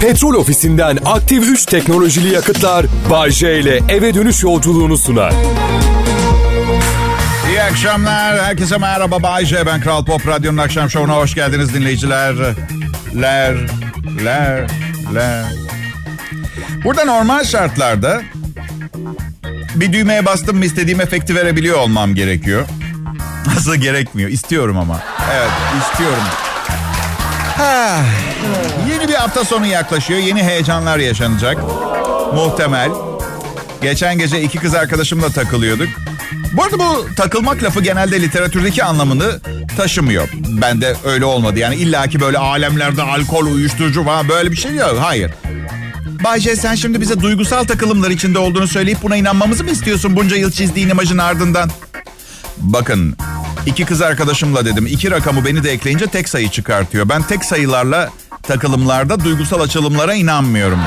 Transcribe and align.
Petrol 0.00 0.34
ofisinden 0.34 0.98
aktif 1.04 1.44
3 1.48 1.66
teknolojili 1.66 2.34
yakıtlar 2.34 2.86
Bay 3.10 3.30
J 3.30 3.60
ile 3.60 3.80
eve 3.88 4.14
dönüş 4.14 4.42
yolculuğunu 4.42 4.98
sunar. 4.98 5.32
İyi 7.48 7.62
akşamlar. 7.62 8.40
Herkese 8.40 8.78
merhaba. 8.78 9.22
Bay 9.22 9.46
J. 9.46 9.66
Ben 9.66 9.80
Kral 9.80 10.04
Pop 10.04 10.26
Radyo'nun 10.28 10.56
akşam 10.58 10.90
şovuna 10.90 11.16
hoş 11.16 11.34
geldiniz 11.34 11.74
dinleyiciler. 11.74 12.34
Ler, 13.20 13.56
ler, 14.24 14.70
ler. 15.14 15.44
Burada 16.84 17.04
normal 17.04 17.44
şartlarda 17.44 18.22
bir 19.74 19.92
düğmeye 19.92 20.26
bastım 20.26 20.56
mı 20.56 20.64
istediğim 20.64 21.00
efekti 21.00 21.34
verebiliyor 21.34 21.78
olmam 21.78 22.14
gerekiyor. 22.14 22.66
Nasıl 23.46 23.74
gerekmiyor? 23.74 24.30
İstiyorum 24.30 24.78
ama. 24.78 25.02
Evet, 25.32 25.50
istiyorum. 25.82 26.22
Yeni 28.90 29.08
bir 29.08 29.14
hafta 29.14 29.44
sonu 29.44 29.66
yaklaşıyor. 29.66 30.20
Yeni 30.20 30.42
heyecanlar 30.42 30.98
yaşanacak. 30.98 31.58
Muhtemel. 32.34 32.90
Geçen 33.82 34.18
gece 34.18 34.42
iki 34.42 34.58
kız 34.58 34.74
arkadaşımla 34.74 35.28
takılıyorduk. 35.28 35.88
Bu 36.52 36.62
arada 36.62 36.78
bu 36.78 37.06
takılmak 37.16 37.62
lafı 37.62 37.80
genelde 37.80 38.22
literatürdeki 38.22 38.84
anlamını 38.84 39.40
taşımıyor. 39.76 40.28
Ben 40.34 40.80
de 40.80 40.96
öyle 41.04 41.24
olmadı. 41.24 41.58
Yani 41.58 41.74
illaki 41.74 42.20
böyle 42.20 42.38
alemlerde 42.38 43.02
alkol, 43.02 43.46
uyuşturucu 43.46 44.04
falan 44.04 44.28
böyle 44.28 44.50
bir 44.50 44.56
şey 44.56 44.74
yok. 44.74 44.96
Hayır. 45.00 45.30
Bayce 46.24 46.56
sen 46.56 46.74
şimdi 46.74 47.00
bize 47.00 47.20
duygusal 47.20 47.64
takılımlar 47.64 48.10
içinde 48.10 48.38
olduğunu 48.38 48.68
söyleyip 48.68 49.02
buna 49.02 49.16
inanmamızı 49.16 49.64
mı 49.64 49.70
istiyorsun 49.70 50.16
bunca 50.16 50.36
yıl 50.36 50.50
çizdiğin 50.50 50.88
imajın 50.88 51.18
ardından? 51.18 51.70
Bakın 52.58 53.16
iki 53.66 53.84
kız 53.84 54.02
arkadaşımla 54.02 54.64
dedim. 54.64 54.86
iki 54.86 55.10
rakamı 55.10 55.44
beni 55.44 55.64
de 55.64 55.72
ekleyince 55.72 56.06
tek 56.06 56.28
sayı 56.28 56.48
çıkartıyor. 56.48 57.08
Ben 57.08 57.22
tek 57.22 57.44
sayılarla 57.44 58.10
takılımlarda 58.42 59.24
duygusal 59.24 59.60
açılımlara 59.60 60.14
inanmıyorum. 60.14 60.80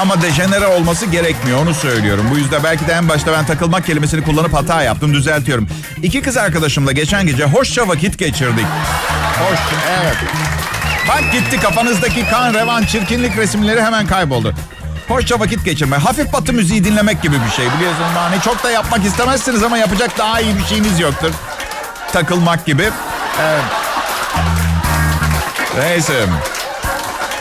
Ama 0.00 0.22
dejenere 0.22 0.66
olması 0.66 1.06
gerekmiyor 1.06 1.58
onu 1.58 1.74
söylüyorum. 1.74 2.26
Bu 2.30 2.38
yüzden 2.38 2.64
belki 2.64 2.86
de 2.86 2.92
en 2.92 3.08
başta 3.08 3.32
ben 3.32 3.46
takılmak 3.46 3.86
kelimesini 3.86 4.24
kullanıp 4.24 4.54
hata 4.54 4.82
yaptım 4.82 5.14
düzeltiyorum. 5.14 5.68
İki 6.02 6.22
kız 6.22 6.36
arkadaşımla 6.36 6.92
geçen 6.92 7.26
gece 7.26 7.44
hoşça 7.44 7.88
vakit 7.88 8.18
geçirdik. 8.18 8.66
Hoş, 9.38 9.58
evet. 10.02 10.16
Bak 11.08 11.32
gitti 11.32 11.60
kafanızdaki 11.60 12.26
kan, 12.26 12.54
revan, 12.54 12.84
çirkinlik 12.84 13.36
resimleri 13.36 13.82
hemen 13.82 14.06
kayboldu. 14.06 14.54
Hoşça 15.12 15.40
vakit 15.40 15.64
geçirme. 15.64 15.96
Hafif 15.96 16.32
batı 16.32 16.52
müziği 16.52 16.84
dinlemek 16.84 17.22
gibi 17.22 17.36
bir 17.46 17.50
şey. 17.50 17.64
Biliyorsunuz 17.76 18.10
hani 18.14 18.40
çok 18.40 18.64
da 18.64 18.70
yapmak 18.70 19.04
istemezsiniz 19.04 19.62
ama 19.62 19.78
yapacak 19.78 20.18
daha 20.18 20.40
iyi 20.40 20.58
bir 20.58 20.64
şeyiniz 20.64 21.00
yoktur. 21.00 21.30
Takılmak 22.12 22.66
gibi. 22.66 22.90
Evet. 23.42 23.62
Neyse. 25.78 26.26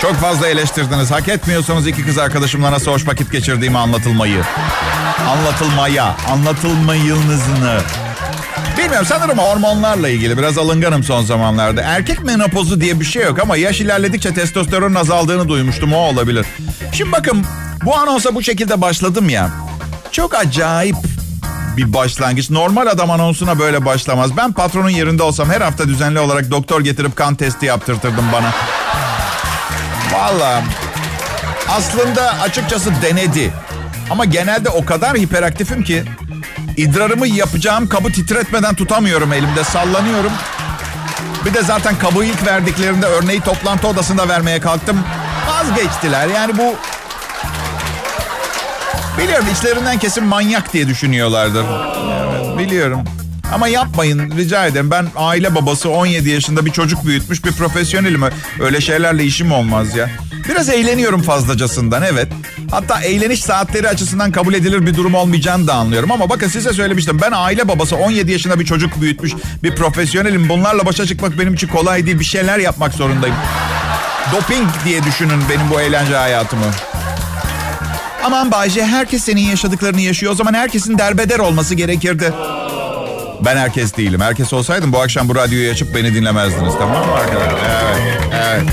Çok 0.01 0.15
fazla 0.15 0.47
eleştirdiniz. 0.47 1.11
Hak 1.11 1.27
etmiyorsanız 1.27 1.87
iki 1.87 2.05
kız 2.05 2.17
arkadaşımla 2.17 2.71
nasıl 2.71 2.91
hoş 2.91 3.07
vakit 3.07 3.31
geçirdiğimi 3.31 3.77
anlatılmayı. 3.77 4.43
Anlatılmaya, 5.29 6.15
anlatılmayınızını. 6.31 7.79
Bilmiyorum 8.77 9.07
sanırım 9.09 9.37
hormonlarla 9.37 10.09
ilgili 10.09 10.37
biraz 10.37 10.57
alınganım 10.57 11.03
son 11.03 11.23
zamanlarda. 11.23 11.81
Erkek 11.81 12.23
menopozu 12.23 12.81
diye 12.81 12.99
bir 12.99 13.05
şey 13.05 13.23
yok 13.23 13.39
ama 13.39 13.57
yaş 13.57 13.81
ilerledikçe 13.81 14.33
testosteronun 14.33 14.95
azaldığını 14.95 15.47
duymuştum 15.47 15.93
o 15.93 15.97
olabilir. 15.97 16.45
Şimdi 16.91 17.11
bakın 17.11 17.45
bu 17.85 17.95
anonsa 17.95 18.35
bu 18.35 18.43
şekilde 18.43 18.81
başladım 18.81 19.29
ya. 19.29 19.49
Çok 20.11 20.35
acayip 20.35 20.95
bir 21.77 21.93
başlangıç. 21.93 22.49
Normal 22.49 22.87
adam 22.87 23.11
anonsuna 23.11 23.59
böyle 23.59 23.85
başlamaz. 23.85 24.37
Ben 24.37 24.53
patronun 24.53 24.89
yerinde 24.89 25.23
olsam 25.23 25.49
her 25.49 25.61
hafta 25.61 25.87
düzenli 25.87 26.19
olarak 26.19 26.51
doktor 26.51 26.81
getirip 26.81 27.15
kan 27.15 27.35
testi 27.35 27.65
yaptırtırdım 27.65 28.25
bana. 28.33 28.51
Valla 30.13 30.61
aslında 31.69 32.39
açıkçası 32.41 32.91
denedi. 33.01 33.53
Ama 34.09 34.25
genelde 34.25 34.69
o 34.69 34.85
kadar 34.85 35.17
hiperaktifim 35.17 35.83
ki 35.83 36.03
idrarımı 36.77 37.27
yapacağım 37.27 37.89
kabı 37.89 38.11
titretmeden 38.11 38.75
tutamıyorum 38.75 39.33
elimde 39.33 39.63
sallanıyorum. 39.63 40.31
Bir 41.45 41.53
de 41.53 41.63
zaten 41.63 41.99
kabı 41.99 42.25
ilk 42.25 42.45
verdiklerinde 42.47 43.05
örneği 43.05 43.41
toplantı 43.41 43.87
odasında 43.87 44.29
vermeye 44.29 44.59
kalktım. 44.59 44.99
Vazgeçtiler 45.47 46.27
yani 46.27 46.57
bu... 46.57 46.75
Biliyorum 49.17 49.45
içlerinden 49.53 49.99
kesin 49.99 50.23
manyak 50.23 50.73
diye 50.73 50.87
düşünüyorlardır. 50.87 51.65
Evet 52.31 52.59
biliyorum. 52.59 52.99
Ama 53.53 53.67
yapmayın 53.67 54.37
rica 54.37 54.65
ederim. 54.65 54.91
Ben 54.91 55.07
aile 55.15 55.55
babası 55.55 55.89
17 55.89 56.29
yaşında 56.29 56.65
bir 56.65 56.71
çocuk 56.71 57.05
büyütmüş 57.05 57.45
bir 57.45 57.51
profesyonelim. 57.51 58.23
Öyle 58.59 58.81
şeylerle 58.81 59.23
işim 59.23 59.51
olmaz 59.51 59.95
ya. 59.95 60.09
Biraz 60.49 60.69
eğleniyorum 60.69 61.21
fazlacasından 61.21 62.03
evet. 62.03 62.27
Hatta 62.71 63.01
eğleniş 63.01 63.43
saatleri 63.43 63.89
açısından 63.89 64.31
kabul 64.31 64.53
edilir 64.53 64.85
bir 64.85 64.95
durum 64.95 65.15
olmayacağını 65.15 65.67
da 65.67 65.73
anlıyorum. 65.73 66.11
Ama 66.11 66.29
bakın 66.29 66.47
size 66.47 66.73
söylemiştim. 66.73 67.19
Ben 67.21 67.31
aile 67.35 67.67
babası 67.67 67.95
17 67.95 68.31
yaşında 68.31 68.59
bir 68.59 68.65
çocuk 68.65 69.01
büyütmüş 69.01 69.31
bir 69.63 69.75
profesyonelim. 69.75 70.49
Bunlarla 70.49 70.85
başa 70.85 71.05
çıkmak 71.05 71.39
benim 71.39 71.53
için 71.53 71.67
kolay 71.67 72.05
değil. 72.05 72.19
Bir 72.19 72.25
şeyler 72.25 72.59
yapmak 72.59 72.93
zorundayım. 72.93 73.35
Doping 74.35 74.69
diye 74.85 75.03
düşünün 75.03 75.43
benim 75.49 75.69
bu 75.69 75.81
eğlence 75.81 76.15
hayatımı. 76.15 76.65
Aman 78.23 78.51
Bayce 78.51 78.85
herkes 78.85 79.23
senin 79.23 79.41
yaşadıklarını 79.41 80.01
yaşıyor. 80.01 80.31
O 80.31 80.35
zaman 80.35 80.53
herkesin 80.53 80.97
derbeder 80.97 81.39
olması 81.39 81.75
gerekirdi. 81.75 82.33
Ben 83.45 83.57
herkes 83.57 83.97
değilim. 83.97 84.21
Herkes 84.21 84.53
olsaydım 84.53 84.93
bu 84.93 84.99
akşam 85.01 85.29
bu 85.29 85.35
radyoyu 85.35 85.71
açıp 85.71 85.95
beni 85.95 86.13
dinlemezdiniz. 86.15 86.73
Tamam 86.79 87.07
mı 87.07 87.13
arkadaşlar? 87.13 87.59
Evet, 87.93 88.19
evet. 88.33 88.63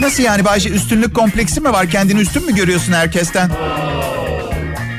Nasıl 0.00 0.22
yani 0.22 0.44
Bayce 0.44 0.70
üstünlük 0.70 1.14
kompleksi 1.14 1.60
mi 1.60 1.72
var? 1.72 1.90
Kendini 1.90 2.20
üstün 2.20 2.46
mü 2.46 2.54
görüyorsun 2.54 2.92
herkesten? 2.92 3.50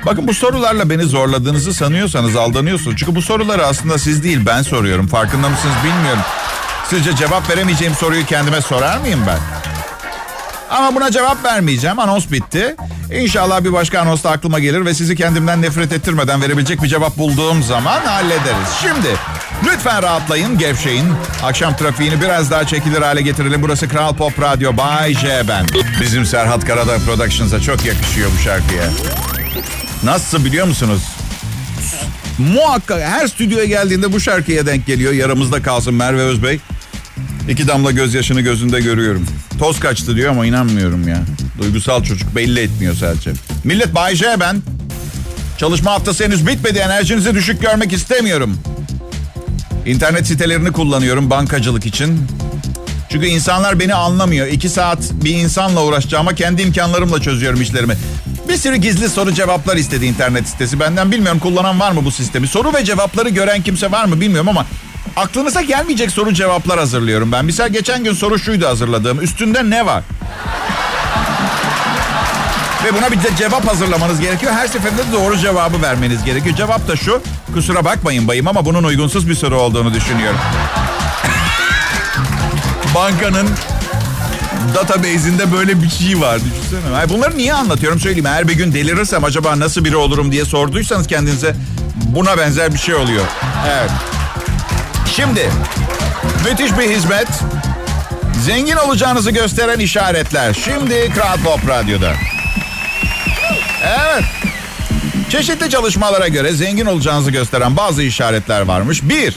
Bakın 0.06 0.28
bu 0.28 0.34
sorularla 0.34 0.90
beni 0.90 1.04
zorladığınızı 1.04 1.74
sanıyorsanız 1.74 2.36
aldanıyorsunuz. 2.36 2.98
Çünkü 2.98 3.16
bu 3.16 3.22
soruları 3.22 3.66
aslında 3.66 3.98
siz 3.98 4.24
değil 4.24 4.40
ben 4.46 4.62
soruyorum. 4.62 5.08
Farkında 5.08 5.50
mısınız 5.50 5.76
bilmiyorum. 5.84 6.22
Sizce 6.90 7.16
cevap 7.16 7.50
veremeyeceğim 7.50 7.94
soruyu 7.96 8.26
kendime 8.26 8.62
sorar 8.62 8.98
mıyım 8.98 9.20
ben? 9.28 9.55
Ama 10.70 10.96
buna 10.96 11.12
cevap 11.12 11.46
vermeyeceğim. 11.46 12.00
Anons 12.00 12.32
bitti. 12.32 12.76
İnşallah 13.14 13.64
bir 13.64 13.74
başka 13.74 14.00
anonsta 14.00 14.30
aklıma 14.30 14.60
gelir 14.60 14.86
ve 14.86 14.94
sizi 14.94 15.16
kendimden 15.16 15.62
nefret 15.62 15.94
ettirmeden 15.94 16.42
verebilecek 16.42 16.84
bir 16.84 16.88
cevap 16.88 17.18
bulduğum 17.18 17.64
zaman 17.64 18.02
hallederiz. 18.06 18.70
Şimdi 18.82 19.16
lütfen 19.66 20.04
rahatlayın, 20.04 20.58
gevşeyin. 20.58 21.06
Akşam 21.44 21.76
trafiğini 21.78 22.22
biraz 22.22 22.52
daha 22.52 22.68
çekilir 22.68 23.02
hale 23.02 23.22
getirelim. 23.22 23.62
Burası 23.62 23.90
Kral 23.90 24.16
Pop 24.16 24.42
Radyo 24.42 24.78
Bay 24.78 25.14
J 25.14 25.44
ben. 25.48 25.66
Bizim 26.02 26.26
Serhat 26.26 26.66
Karadağ 26.66 26.98
Productions'a 26.98 27.62
çok 27.62 27.86
yakışıyor 27.86 28.30
bu 28.40 28.44
şarkıya. 28.44 28.84
Nasıl 30.04 30.46
biliyor 30.46 30.68
musunuz? 30.68 31.02
Muhakkak 32.38 33.02
her 33.02 33.28
stüdyoya 33.28 33.66
geldiğinde 33.66 34.14
bu 34.14 34.20
şarkıya 34.20 34.66
denk 34.66 34.86
geliyor. 34.88 35.14
Yaramızda 35.14 35.62
kalsın 35.62 35.94
Merve 35.94 36.22
Özbey. 36.22 36.60
İki 37.50 37.68
damla 37.68 37.92
gözyaşını 37.92 38.42
gözünde 38.42 38.82
görüyorum. 38.82 39.26
Toz 39.60 39.80
kaçtı 39.80 40.16
diyor 40.16 40.32
ama 40.32 40.46
inanmıyorum 40.46 41.08
ya. 41.08 41.18
Duygusal 41.60 42.04
çocuk 42.04 42.36
belli 42.36 42.60
etmiyor 42.60 42.96
sadece. 42.96 43.32
Millet 43.64 43.96
Bay 43.96 44.16
J 44.16 44.36
ben. 44.40 44.62
Çalışma 45.58 45.92
haftası 45.92 46.24
henüz 46.24 46.48
bitmedi. 46.48 46.80
Enerjinizi 46.80 47.34
düşük 47.36 47.62
görmek 47.62 47.94
istemiyorum. 47.94 48.58
İnternet 49.86 50.28
sitelerini 50.28 50.72
kullanıyorum 50.72 51.30
bankacılık 51.30 51.86
için. 51.86 52.28
Çünkü 53.10 53.28
insanlar 53.28 53.80
beni 53.80 53.94
anlamıyor. 53.94 54.48
İki 54.48 54.70
saat 54.70 55.00
bir 55.24 55.36
insanla 55.36 55.84
uğraşacağıma 55.84 56.36
kendi 56.36 56.62
imkanlarımla 56.62 57.22
çözüyorum 57.22 57.62
işlerimi. 57.62 57.94
Bir 58.50 58.58
sürü 58.58 58.76
gizli 58.76 59.10
soru 59.10 59.34
cevaplar 59.34 59.78
istedi 59.78 60.06
internet 60.06 60.48
sitesi. 60.48 60.80
Benden 60.80 61.12
bilmiyorum 61.12 61.40
kullanan 61.40 61.80
var 61.80 61.92
mı 61.92 62.06
bu 62.06 62.12
sistemi? 62.12 62.48
Soru 62.48 62.74
ve 62.74 62.86
cevapları 62.86 63.30
gören 63.30 63.62
kimse 63.62 63.92
var 63.92 64.06
mı 64.06 64.22
bilmiyorum 64.22 64.50
ama 64.50 64.66
aklınıza 65.16 65.62
gelmeyecek 65.62 66.12
soru 66.12 66.34
cevaplar 66.34 66.80
hazırlıyorum 66.80 67.32
ben. 67.32 67.46
Misal 67.46 67.70
geçen 67.70 68.04
gün 68.04 68.14
soru 68.14 68.40
şuydu 68.40 68.68
hazırladığım. 68.68 69.22
Üstünde 69.22 69.70
ne 69.70 69.86
var? 69.86 70.04
Ve 72.84 72.94
buna 72.94 73.12
bir 73.12 73.24
de 73.24 73.30
cevap 73.38 73.68
hazırlamanız 73.68 74.20
gerekiyor. 74.20 74.52
Her 74.52 74.68
seferinde 74.68 75.02
de 75.02 75.12
doğru 75.14 75.38
cevabı 75.38 75.82
vermeniz 75.82 76.24
gerekiyor. 76.24 76.56
Cevap 76.56 76.88
da 76.88 76.96
şu. 76.96 77.22
Kusura 77.54 77.86
bakmayın 77.86 78.28
bayım 78.28 78.48
ama 78.48 78.66
bunun 78.66 78.84
uygunsuz 78.84 79.30
bir 79.30 79.36
soru 79.36 79.60
olduğunu 79.60 79.94
düşünüyorum. 79.94 80.40
Bankanın 82.96 83.50
database'inde 84.76 85.52
böyle 85.52 85.82
bir 85.82 85.90
şey 85.90 86.22
var. 86.22 86.40
Düşünsene. 86.40 86.96
Ay 86.96 87.10
bunları 87.10 87.38
niye 87.38 87.54
anlatıyorum 87.54 88.00
söyleyeyim. 88.00 88.26
Eğer 88.26 88.48
bir 88.48 88.54
gün 88.54 88.74
delirirsem 88.74 89.24
acaba 89.24 89.60
nasıl 89.60 89.86
biri 89.86 89.96
olurum 89.96 90.32
diye 90.32 90.46
sorduysanız 90.46 91.08
kendinize 91.08 91.56
buna 91.96 92.38
benzer 92.38 92.74
bir 92.74 92.80
şey 92.80 92.96
oluyor. 92.96 93.24
Evet. 93.70 93.92
Şimdi 95.16 95.50
müthiş 96.50 96.78
bir 96.78 96.90
hizmet. 96.90 97.28
Zengin 98.46 98.76
olacağınızı 98.76 99.32
gösteren 99.32 99.80
işaretler. 99.80 100.54
Şimdi 100.54 101.12
Kral 101.16 101.38
Pop 101.38 101.70
Radyo'da. 101.70 102.14
Evet. 103.84 104.24
Çeşitli 105.30 105.70
çalışmalara 105.70 106.28
göre 106.28 106.52
zengin 106.52 106.86
olacağınızı 106.86 107.32
gösteren 107.32 107.78
bazı 107.78 108.04
işaretler 108.04 108.62
varmış. 108.62 109.04
Bir, 109.04 109.36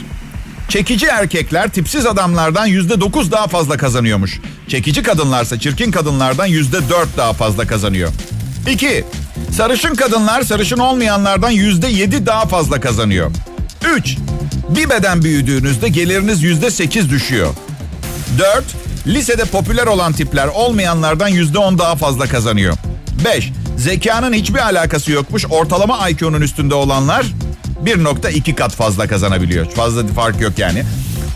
Çekici 0.69 1.07
erkekler 1.07 1.69
tipsiz 1.69 2.07
adamlardan 2.07 2.67
yüzde 2.67 3.01
dokuz 3.01 3.33
daha 3.33 3.47
fazla 3.47 3.77
kazanıyormuş. 3.77 4.41
Çekici 4.69 5.03
kadınlarsa 5.03 5.59
çirkin 5.59 5.91
kadınlardan 5.91 6.47
yüzde 6.47 6.89
dört 6.89 7.17
daha 7.17 7.33
fazla 7.33 7.67
kazanıyor. 7.67 8.11
İki, 8.71 9.05
sarışın 9.57 9.95
kadınlar 9.95 10.43
sarışın 10.43 10.79
olmayanlardan 10.79 11.51
yüzde 11.51 11.89
yedi 11.89 12.27
daha 12.27 12.47
fazla 12.47 12.81
kazanıyor. 12.81 13.31
Üç, 13.97 14.17
bir 14.69 14.91
beden 14.91 15.23
büyüdüğünüzde 15.23 15.89
geliriniz 15.89 16.43
yüzde 16.43 16.71
sekiz 16.71 17.11
düşüyor. 17.11 17.55
Dört, 18.39 18.65
lisede 19.07 19.45
popüler 19.45 19.87
olan 19.87 20.13
tipler 20.13 20.47
olmayanlardan 20.47 21.29
yüzde 21.29 21.59
on 21.59 21.79
daha 21.79 21.97
fazla 21.97 22.27
kazanıyor. 22.27 22.75
Beş, 23.25 23.53
zekanın 23.77 24.33
hiçbir 24.33 24.59
alakası 24.59 25.13
yokmuş. 25.13 25.45
Ortalama 25.51 26.09
IQ'nun 26.09 26.41
üstünde 26.41 26.75
olanlar 26.75 27.27
1.2 27.85 28.55
kat 28.55 28.75
fazla 28.75 29.07
kazanabiliyor. 29.07 29.71
Fazla 29.71 30.07
fark 30.07 30.41
yok 30.41 30.59
yani. 30.59 30.85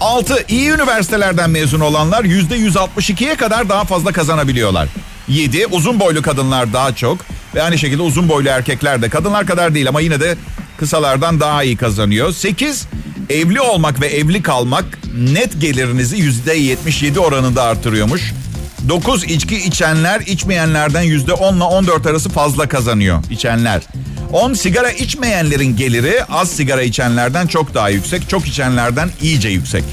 6. 0.01 0.45
iyi 0.49 0.71
üniversitelerden 0.71 1.51
mezun 1.51 1.81
olanlar 1.81 2.25
%162'ye 2.25 3.35
kadar 3.35 3.69
daha 3.69 3.85
fazla 3.85 4.13
kazanabiliyorlar. 4.13 4.89
7. 5.29 5.67
Uzun 5.67 6.01
boylu 6.01 6.23
kadınlar 6.23 6.73
daha 6.73 6.95
çok. 6.95 7.19
Ve 7.55 7.63
aynı 7.63 7.79
şekilde 7.79 8.03
uzun 8.03 8.29
boylu 8.29 8.49
erkekler 8.49 9.03
de 9.03 9.09
kadınlar 9.09 9.47
kadar 9.47 9.75
değil 9.75 9.89
ama 9.89 10.01
yine 10.01 10.21
de 10.21 10.37
kısalardan 10.79 11.41
daha 11.41 11.63
iyi 11.63 11.77
kazanıyor. 11.77 12.33
8. 12.33 12.87
Evli 13.33 13.61
olmak 13.61 14.01
ve 14.01 14.07
evli 14.07 14.43
kalmak 14.43 14.85
net 15.15 15.61
gelirinizi 15.61 16.17
%77 16.17 17.19
oranında 17.19 17.63
artırıyormuş. 17.63 18.33
9 18.89 19.25
içki 19.25 19.57
içenler 19.57 20.21
içmeyenlerden 20.21 21.05
%10 21.05 21.57
ile 21.57 21.65
14 21.65 22.07
arası 22.07 22.29
fazla 22.29 22.69
kazanıyor 22.69 23.25
içenler. 23.31 23.83
10 24.33 24.55
sigara 24.55 24.91
içmeyenlerin 24.91 25.77
geliri 25.77 26.25
az 26.25 26.51
sigara 26.51 26.83
içenlerden 26.83 27.47
çok 27.47 27.75
daha 27.75 27.89
yüksek. 27.89 28.29
Çok 28.29 28.47
içenlerden 28.47 29.11
iyice 29.23 29.49
yüksek. 29.49 29.85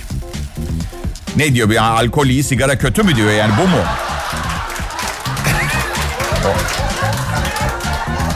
Ne 1.36 1.54
diyor 1.54 1.70
bu 1.70 1.74
ya 1.74 1.84
alkol 1.84 2.28
iyi 2.28 2.44
sigara 2.44 2.78
kötü 2.78 3.04
mü 3.04 3.16
diyor 3.16 3.32
yani 3.32 3.54
bu 3.62 3.68
mu? 3.68 3.84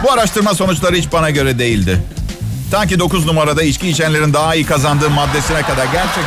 bu 0.03 0.11
araştırma 0.11 0.53
sonuçları 0.53 0.95
hiç 0.95 1.11
bana 1.11 1.29
göre 1.29 1.59
değildi. 1.59 1.99
Ta 2.73 2.85
ki 2.85 2.99
9 2.99 3.25
numarada 3.25 3.63
içki 3.63 3.89
içenlerin 3.89 4.33
daha 4.33 4.55
iyi 4.55 4.65
kazandığı 4.65 5.09
maddesine 5.09 5.61
kadar 5.61 5.85
gerçekten. 5.85 6.23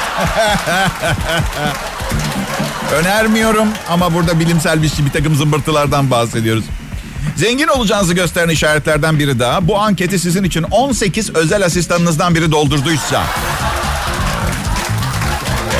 Önermiyorum 3.01 3.69
ama 3.89 4.15
burada 4.15 4.41
bilimsel 4.41 4.83
bir, 4.83 4.89
şey, 4.89 5.07
bir 5.07 5.11
takım 5.11 5.35
zımbırtılardan 5.35 6.11
bahsediyoruz. 6.11 6.65
Zengin 7.37 7.69
olacağınızı 7.69 8.15
gösteren 8.15 8.49
işaretlerden 8.49 9.19
biri 9.19 9.39
daha. 9.39 9.69
Bu 9.69 9.79
anketi 9.79 10.19
sizin 10.19 10.45
için 10.45 10.63
18 10.63 11.31
özel 11.31 11.65
asistanınızdan 11.65 12.35
biri 12.35 12.53
doldurduysa. 12.53 13.23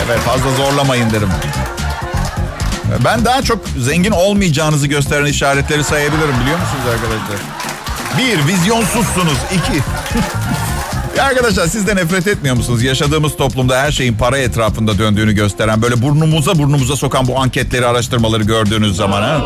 Evet 0.07 0.19
fazla 0.21 0.51
zorlamayın 0.51 1.11
derim. 1.11 1.29
Ben 3.05 3.25
daha 3.25 3.43
çok 3.43 3.65
zengin 3.79 4.13
olmayacağınızı 4.13 4.87
gösteren 4.87 5.27
işaretleri 5.27 5.85
sayabilirim 5.85 6.41
biliyor 6.41 6.59
musunuz 6.59 6.85
arkadaşlar? 6.93 7.66
Bir, 8.19 8.47
vizyonsuzsunuz. 8.53 9.39
İki, 9.55 9.83
ya 11.17 11.25
arkadaşlar 11.25 11.67
siz 11.67 11.87
de 11.87 11.97
nefret 11.97 12.27
etmiyor 12.27 12.57
musunuz? 12.57 12.83
Yaşadığımız 12.83 13.37
toplumda 13.37 13.81
her 13.83 13.93
şeyin 13.93 14.15
para 14.15 14.39
etrafında 14.39 14.99
döndüğünü 14.99 15.33
gösteren, 15.33 15.83
böyle 15.83 16.03
burnumuza 16.03 16.59
burnumuza 16.59 16.97
sokan 16.97 17.27
bu 17.27 17.41
anketleri, 17.41 17.87
araştırmaları 17.87 18.43
gördüğünüz 18.43 18.97
zaman 18.97 19.23
ha? 19.23 19.41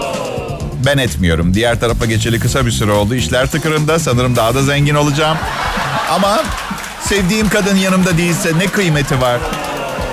Ben 0.87 0.99
etmiyorum. 0.99 1.55
Diğer 1.55 1.81
tarafa 1.81 2.07
geçeli 2.07 2.41
kısa 2.41 2.67
bir 2.67 2.71
süre 2.71 2.93
oldu. 2.93 3.15
İşler 3.15 3.51
tıkırında. 3.51 3.99
Sanırım 3.99 4.37
daha 4.37 4.55
da 4.55 4.63
zengin 4.63 4.95
olacağım. 4.95 5.39
Ama 6.11 6.43
sevdiğim 7.05 7.49
kadın 7.49 7.77
yanımda 7.77 8.19
değilse 8.19 8.59
ne 8.59 8.67
kıymeti 8.67 9.21
var? 9.21 9.39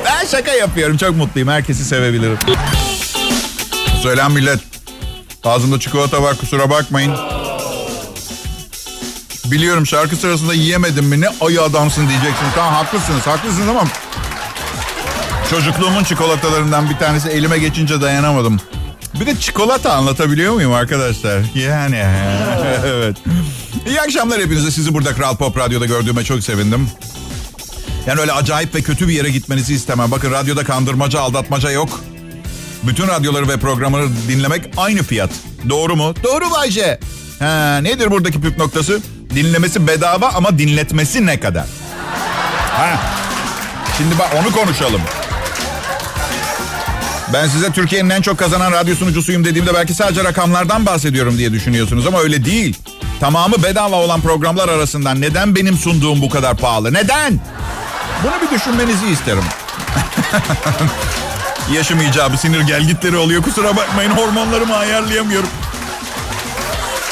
Ben 0.06 0.26
şaka 0.28 0.52
yapıyorum. 0.52 0.98
Çok 0.98 1.16
mutluyum. 1.16 1.50
Herkesi 1.50 1.86
sevebilirim. 1.86 2.38
Söylen 4.04 4.32
millet. 4.32 4.60
Ağzımda 5.44 5.80
çikolata 5.80 6.24
var 6.24 6.38
kusura 6.38 6.70
bakmayın. 6.70 7.16
Biliyorum 9.52 9.88
şarkı 9.88 10.16
sırasında 10.16 10.54
yiyemedim 10.54 11.06
mi 11.06 11.22
ne 11.22 11.28
ayı 11.42 11.62
adamsın 11.62 12.08
diyeceksin. 12.10 12.46
Tamam 12.56 12.74
haklısınız 12.74 13.28
haklısınız 13.28 13.68
ama 13.68 13.84
çocukluğumun 15.50 16.04
çikolatalarından 16.04 16.90
bir 16.90 16.98
tanesi 16.98 17.30
elime 17.30 17.58
geçince 17.58 18.02
dayanamadım. 18.02 18.60
Bir 19.20 19.26
de 19.26 19.40
çikolata 19.40 19.94
anlatabiliyor 19.94 20.54
muyum 20.54 20.74
arkadaşlar? 20.74 21.42
Yani 21.56 21.96
evet. 22.86 23.18
İyi 23.88 24.02
akşamlar 24.02 24.40
hepinize. 24.42 24.72
Sizi 24.72 24.94
burada 24.94 25.14
Kral 25.14 25.36
Pop 25.38 25.58
Radyo'da 25.58 25.86
gördüğüme 25.86 26.24
çok 26.24 26.44
sevindim. 26.44 26.90
Yani 28.08 28.20
öyle 28.22 28.32
acayip 28.32 28.76
ve 28.76 28.82
kötü 28.82 29.08
bir 29.08 29.14
yere 29.14 29.30
gitmenizi 29.30 29.74
istemem. 29.74 30.12
Bakın 30.12 30.32
radyoda 30.32 30.64
kandırmaca, 30.64 31.20
aldatmaca 31.20 31.72
yok. 31.72 32.00
Bütün 32.84 33.08
radyoları 33.08 33.48
ve 33.48 33.58
programları 33.58 34.08
dinlemek 34.28 34.66
aynı 34.78 35.04
fiyat. 35.04 35.30
Doğru 35.70 35.96
mu? 35.96 36.14
Doğru 36.24 36.52
Bayce. 36.52 37.00
Ha, 37.40 37.78
nedir 37.78 38.12
buradaki 38.12 38.42
püf 38.42 38.58
noktası? 38.58 39.00
Dinlemesi 39.38 39.88
bedava 39.88 40.30
ama 40.30 40.60
dinletmesi 40.60 41.26
ne 41.26 41.40
kadar? 41.40 41.66
Ha. 42.78 43.00
Şimdi 43.98 44.20
bak 44.20 44.30
onu 44.42 44.52
konuşalım. 44.52 45.02
Ben 47.34 47.48
size 47.48 47.72
Türkiye'nin 47.72 48.10
en 48.10 48.22
çok 48.22 48.40
kazanan 48.40 48.72
radyo 48.72 48.96
sunucusuyum 48.96 49.46
dediğimde 49.46 49.74
belki 49.74 49.94
sadece 49.94 50.24
rakamlardan 50.24 50.86
bahsediyorum 50.86 51.38
diye 51.38 51.52
düşünüyorsunuz 51.52 52.08
ama 52.08 52.20
öyle 52.20 52.46
değil. 52.46 52.78
Tamamı 53.20 53.64
bedava 53.64 53.96
olan 53.96 54.22
programlar 54.22 54.70
arasından 54.70 55.22
neden 55.22 55.56
benim 55.56 55.78
sunduğum 55.78 56.22
bu 56.22 56.30
kadar 56.30 56.58
pahalı? 56.58 56.94
Neden? 56.94 57.40
Bunu 58.24 58.34
bir 58.42 58.56
düşünmenizi 58.56 59.08
isterim. 59.08 59.44
Yaşım 61.74 62.02
icabı 62.02 62.38
sinir 62.38 62.62
gelgitleri 62.62 63.18
oluyor. 63.18 63.44
Kusura 63.44 63.76
bakmayın 63.76 64.12
hormonlarımı 64.12 64.76
ayarlayamıyorum. 64.76 65.50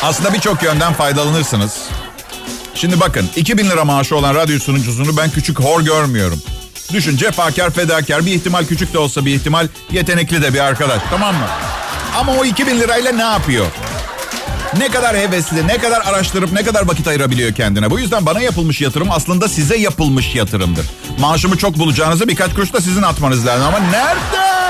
Aslında 0.04 0.34
birçok 0.34 0.64
yönden 0.64 0.94
faydalanırsınız. 0.94 1.95
Şimdi 2.76 3.00
bakın 3.00 3.30
2000 3.36 3.70
lira 3.70 3.86
maaşı 3.86 4.16
olan 4.16 4.36
radyo 4.36 4.60
sunucusunu 4.60 5.18
ben 5.18 5.30
küçük 5.30 5.60
hor 5.60 5.82
görmüyorum. 5.82 6.42
Düşün 6.94 7.18
cefakar 7.18 7.70
fedakar 7.70 8.26
bir 8.26 8.32
ihtimal 8.32 8.66
küçük 8.66 8.94
de 8.94 8.98
olsa 9.00 9.26
bir 9.26 9.36
ihtimal 9.36 9.68
yetenekli 9.92 10.42
de 10.42 10.54
bir 10.54 10.60
arkadaş 10.60 11.02
tamam 11.10 11.36
mı? 11.36 11.48
Ama 12.18 12.36
o 12.36 12.46
2000 12.46 12.80
lirayla 12.80 13.12
ne 13.12 13.24
yapıyor? 13.24 13.66
Ne 14.78 14.88
kadar 14.90 15.18
hevesli, 15.18 15.68
ne 15.68 15.78
kadar 15.78 16.02
araştırıp 16.02 16.52
ne 16.52 16.64
kadar 16.64 16.88
vakit 16.88 17.08
ayırabiliyor 17.08 17.54
kendine. 17.54 17.92
Bu 17.92 18.00
yüzden 18.00 18.26
bana 18.26 18.42
yapılmış 18.42 18.82
yatırım 18.82 19.12
aslında 19.12 19.50
size 19.50 19.78
yapılmış 19.78 20.36
yatırımdır. 20.36 20.86
Maaşımı 21.20 21.58
çok 21.58 21.78
bulacağınızı 21.78 22.28
birkaç 22.28 22.54
kuruş 22.54 22.74
da 22.74 22.82
sizin 22.82 23.02
atmanız 23.02 23.46
lazım 23.46 23.66
ama 23.68 23.80
nerede? 23.80 24.65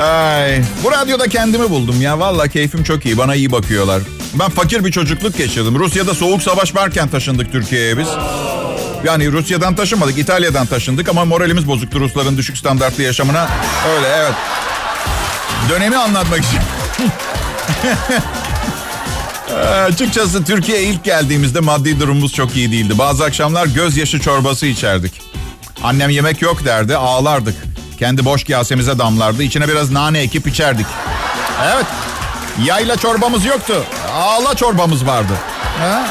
Ay, 0.00 0.62
bu 0.84 0.92
radyoda 0.92 1.28
kendimi 1.28 1.70
buldum 1.70 2.00
ya. 2.00 2.18
Valla 2.18 2.48
keyfim 2.48 2.84
çok 2.84 3.06
iyi. 3.06 3.18
Bana 3.18 3.34
iyi 3.34 3.52
bakıyorlar. 3.52 4.02
Ben 4.34 4.48
fakir 4.48 4.84
bir 4.84 4.92
çocukluk 4.92 5.38
geçirdim. 5.38 5.78
Rusya'da 5.78 6.14
soğuk 6.14 6.42
savaş 6.42 6.74
varken 6.74 7.08
taşındık 7.08 7.52
Türkiye'ye 7.52 7.98
biz. 7.98 8.08
Yani 9.04 9.32
Rusya'dan 9.32 9.74
taşınmadık, 9.74 10.18
İtalya'dan 10.18 10.66
taşındık 10.66 11.08
ama 11.08 11.24
moralimiz 11.24 11.68
bozuktu 11.68 12.00
Rusların 12.00 12.36
düşük 12.36 12.58
standartlı 12.58 13.02
yaşamına. 13.02 13.48
Öyle 13.96 14.08
evet. 14.16 14.34
Dönemi 15.70 15.96
anlatmak 15.96 16.38
için. 16.38 16.58
Açıkçası 19.86 20.44
Türkiye'ye 20.44 20.84
ilk 20.84 21.04
geldiğimizde 21.04 21.60
maddi 21.60 22.00
durumumuz 22.00 22.32
çok 22.32 22.56
iyi 22.56 22.72
değildi. 22.72 22.98
Bazı 22.98 23.24
akşamlar 23.24 23.66
gözyaşı 23.66 24.20
çorbası 24.20 24.66
içerdik. 24.66 25.12
Annem 25.82 26.10
yemek 26.10 26.42
yok 26.42 26.64
derdi, 26.64 26.96
ağlardık. 26.96 27.54
Kendi 27.98 28.24
boş 28.24 28.44
kasemize 28.44 28.98
damlardı. 28.98 29.42
İçine 29.42 29.68
biraz 29.68 29.90
nane 29.90 30.18
ekip 30.18 30.46
içerdik. 30.46 30.86
Evet. 31.74 31.86
Yayla 32.64 32.96
çorbamız 32.96 33.44
yoktu. 33.44 33.84
Ağla 34.14 34.54
çorbamız 34.54 35.06
vardı. 35.06 35.32
Ha? 35.80 36.06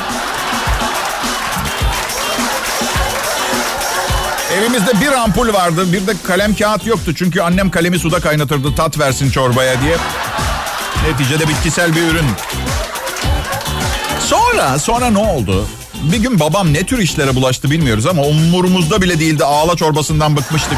Evimizde 4.54 5.02
bir 5.02 5.12
ampul 5.12 5.54
vardı. 5.54 5.94
Bir 5.94 6.08
de 6.08 6.14
kalem 6.28 6.56
kağıt 6.56 6.86
yoktu. 6.86 7.14
Çünkü 7.16 7.42
annem 7.42 7.72
kalemi 7.72 8.00
suda 8.00 8.20
kaynatırdı 8.20 8.76
tat 8.76 9.00
versin 9.00 9.30
çorbaya 9.32 9.82
diye. 9.82 9.98
Neticede 11.10 11.48
bitkisel 11.48 11.96
bir 11.96 12.02
ürün. 12.02 12.26
Sonra, 14.20 14.80
sonra 14.80 15.10
ne 15.10 15.18
oldu? 15.18 15.68
Bir 16.04 16.18
gün 16.18 16.40
babam 16.40 16.74
ne 16.74 16.84
tür 16.84 16.98
işlere 17.00 17.36
bulaştı 17.36 17.72
bilmiyoruz 17.72 18.06
ama 18.06 18.22
umurumuzda 18.22 19.02
bile 19.02 19.20
değildi. 19.20 19.46
Ağla 19.46 19.76
çorbasından 19.76 20.38
bıkmıştık. 20.38 20.78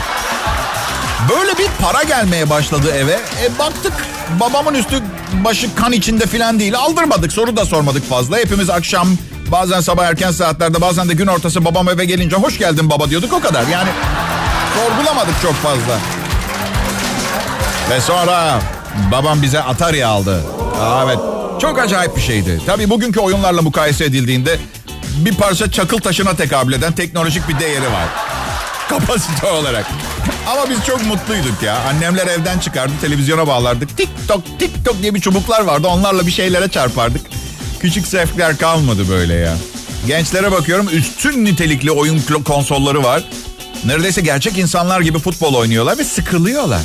Böyle 1.30 1.58
bir 1.58 1.68
para 1.82 2.04
gelmeye 2.04 2.50
başladı 2.50 2.92
eve. 2.92 3.12
E 3.44 3.60
baktık 3.60 3.94
babamın 4.40 4.74
üstü 4.74 5.04
başı 5.34 5.76
kan 5.76 5.92
içinde 5.92 6.26
filan 6.26 6.60
değil. 6.60 6.76
Aldırmadık 6.76 7.32
soru 7.32 7.58
da 7.58 7.66
sormadık 7.66 8.10
fazla. 8.10 8.38
Hepimiz 8.38 8.70
akşam 8.70 9.08
bazen 9.52 9.82
sabah 9.82 10.06
erken 10.06 10.32
saatlerde 10.32 10.82
bazen 10.82 11.10
de 11.10 11.14
gün 11.14 11.28
ortası 11.28 11.66
babam 11.66 11.90
eve 11.90 12.06
gelince 12.06 12.36
hoş 12.36 12.58
geldin 12.58 12.90
baba 12.90 13.10
diyorduk 13.10 13.34
o 13.34 13.40
kadar. 13.40 13.68
Yani 13.68 13.90
sorgulamadık 14.76 15.42
çok 15.42 15.54
fazla. 15.54 15.98
Ve 17.90 18.02
sonra 18.02 18.60
babam 19.12 19.42
bize 19.42 19.64
Atari 19.64 20.06
aldı. 20.06 20.44
Aa, 20.82 21.04
evet 21.06 21.20
çok 21.62 21.80
acayip 21.80 22.16
bir 22.16 22.22
şeydi. 22.22 22.62
Tabii 22.66 22.90
bugünkü 22.90 23.20
oyunlarla 23.20 23.62
mukayese 23.62 24.06
edildiğinde 24.06 24.60
bir 25.18 25.36
parça 25.36 25.72
çakıl 25.72 25.98
taşına 25.98 26.36
tekabül 26.36 26.74
eden 26.74 26.94
teknolojik 26.94 27.50
bir 27.50 27.60
değeri 27.60 27.86
var. 27.86 28.29
Kapasite 28.90 29.48
olarak. 29.48 29.86
Ama 30.48 30.70
biz 30.70 30.86
çok 30.86 31.06
mutluyduk 31.06 31.64
ya. 31.64 31.76
Annemler 31.80 32.28
evden 32.28 32.60
çıkardı, 32.60 32.94
televizyona 33.02 33.48
bağlardık. 33.48 33.98
TikTok, 33.98 34.60
TikTok 34.60 35.02
diye 35.02 35.16
bir 35.16 35.20
çubuklar 35.22 35.62
vardı. 35.62 35.88
Onlarla 35.88 36.28
bir 36.28 36.32
şeylere 36.32 36.68
çarpardık. 36.68 37.22
Küçük 37.80 38.08
zevkler 38.08 38.58
kalmadı 38.58 39.10
böyle 39.10 39.34
ya. 39.34 39.56
Gençlere 40.08 40.52
bakıyorum 40.52 40.90
üstün 40.92 41.46
nitelikli 41.46 41.92
oyun 41.92 42.22
konsolları 42.46 43.04
var. 43.04 43.24
Neredeyse 43.86 44.22
gerçek 44.22 44.58
insanlar 44.58 45.02
gibi 45.02 45.20
futbol 45.20 45.54
oynuyorlar 45.54 45.98
ve 45.98 46.04
sıkılıyorlar. 46.04 46.82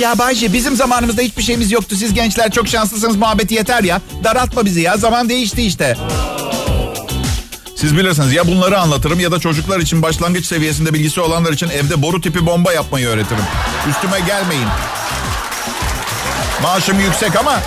Ya 0.00 0.18
Bayce 0.18 0.52
bizim 0.52 0.76
zamanımızda 0.76 1.22
hiçbir 1.22 1.42
şeyimiz 1.42 1.72
yoktu. 1.72 1.96
Siz 1.96 2.14
gençler 2.14 2.50
çok 2.50 2.68
şanslısınız 2.68 3.16
muhabbeti 3.16 3.54
yeter 3.54 3.84
ya. 3.84 4.00
Daraltma 4.24 4.64
bizi 4.64 4.80
ya 4.80 4.96
zaman 4.96 5.28
değişti 5.28 5.62
işte. 5.62 5.96
Siz 7.76 7.96
bilirsiniz 7.96 8.32
ya 8.32 8.46
bunları 8.46 8.78
anlatırım 8.80 9.20
ya 9.20 9.32
da 9.32 9.38
çocuklar 9.38 9.80
için 9.80 10.02
başlangıç 10.02 10.46
seviyesinde 10.46 10.94
bilgisi 10.94 11.20
olanlar 11.20 11.52
için 11.52 11.68
evde 11.68 12.02
boru 12.02 12.20
tipi 12.20 12.46
bomba 12.46 12.72
yapmayı 12.72 13.06
öğretirim. 13.06 13.44
Üstüme 13.90 14.20
gelmeyin. 14.20 14.68
Maaşım 16.62 17.00
yüksek 17.00 17.36
ama 17.36 17.60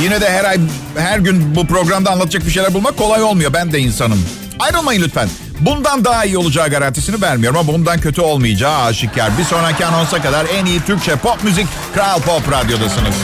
yine 0.00 0.20
de 0.20 0.30
her 0.30 0.44
ay 0.44 0.58
her 0.98 1.18
gün 1.18 1.54
bu 1.56 1.66
programda 1.66 2.10
anlatacak 2.10 2.46
bir 2.46 2.50
şeyler 2.50 2.74
bulmak 2.74 2.96
kolay 2.96 3.22
olmuyor. 3.22 3.52
Ben 3.52 3.72
de 3.72 3.78
insanım. 3.78 4.24
Ayrılmayın 4.58 5.02
lütfen. 5.02 5.28
Bundan 5.60 6.04
daha 6.04 6.24
iyi 6.24 6.38
olacağı 6.38 6.68
garantisini 6.68 7.22
vermiyorum 7.22 7.58
ama 7.58 7.72
bundan 7.72 8.00
kötü 8.00 8.20
olmayacağı 8.20 8.82
aşikar. 8.82 9.38
Bir 9.38 9.44
sonraki 9.44 9.86
anonsa 9.86 10.22
kadar 10.22 10.46
en 10.54 10.66
iyi 10.66 10.80
Türkçe 10.80 11.16
pop 11.16 11.44
müzik 11.44 11.66
Kral 11.94 12.20
Pop 12.20 12.52
Radyo'dasınız. 12.52 13.14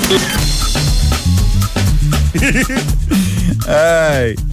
hey. 3.66 4.47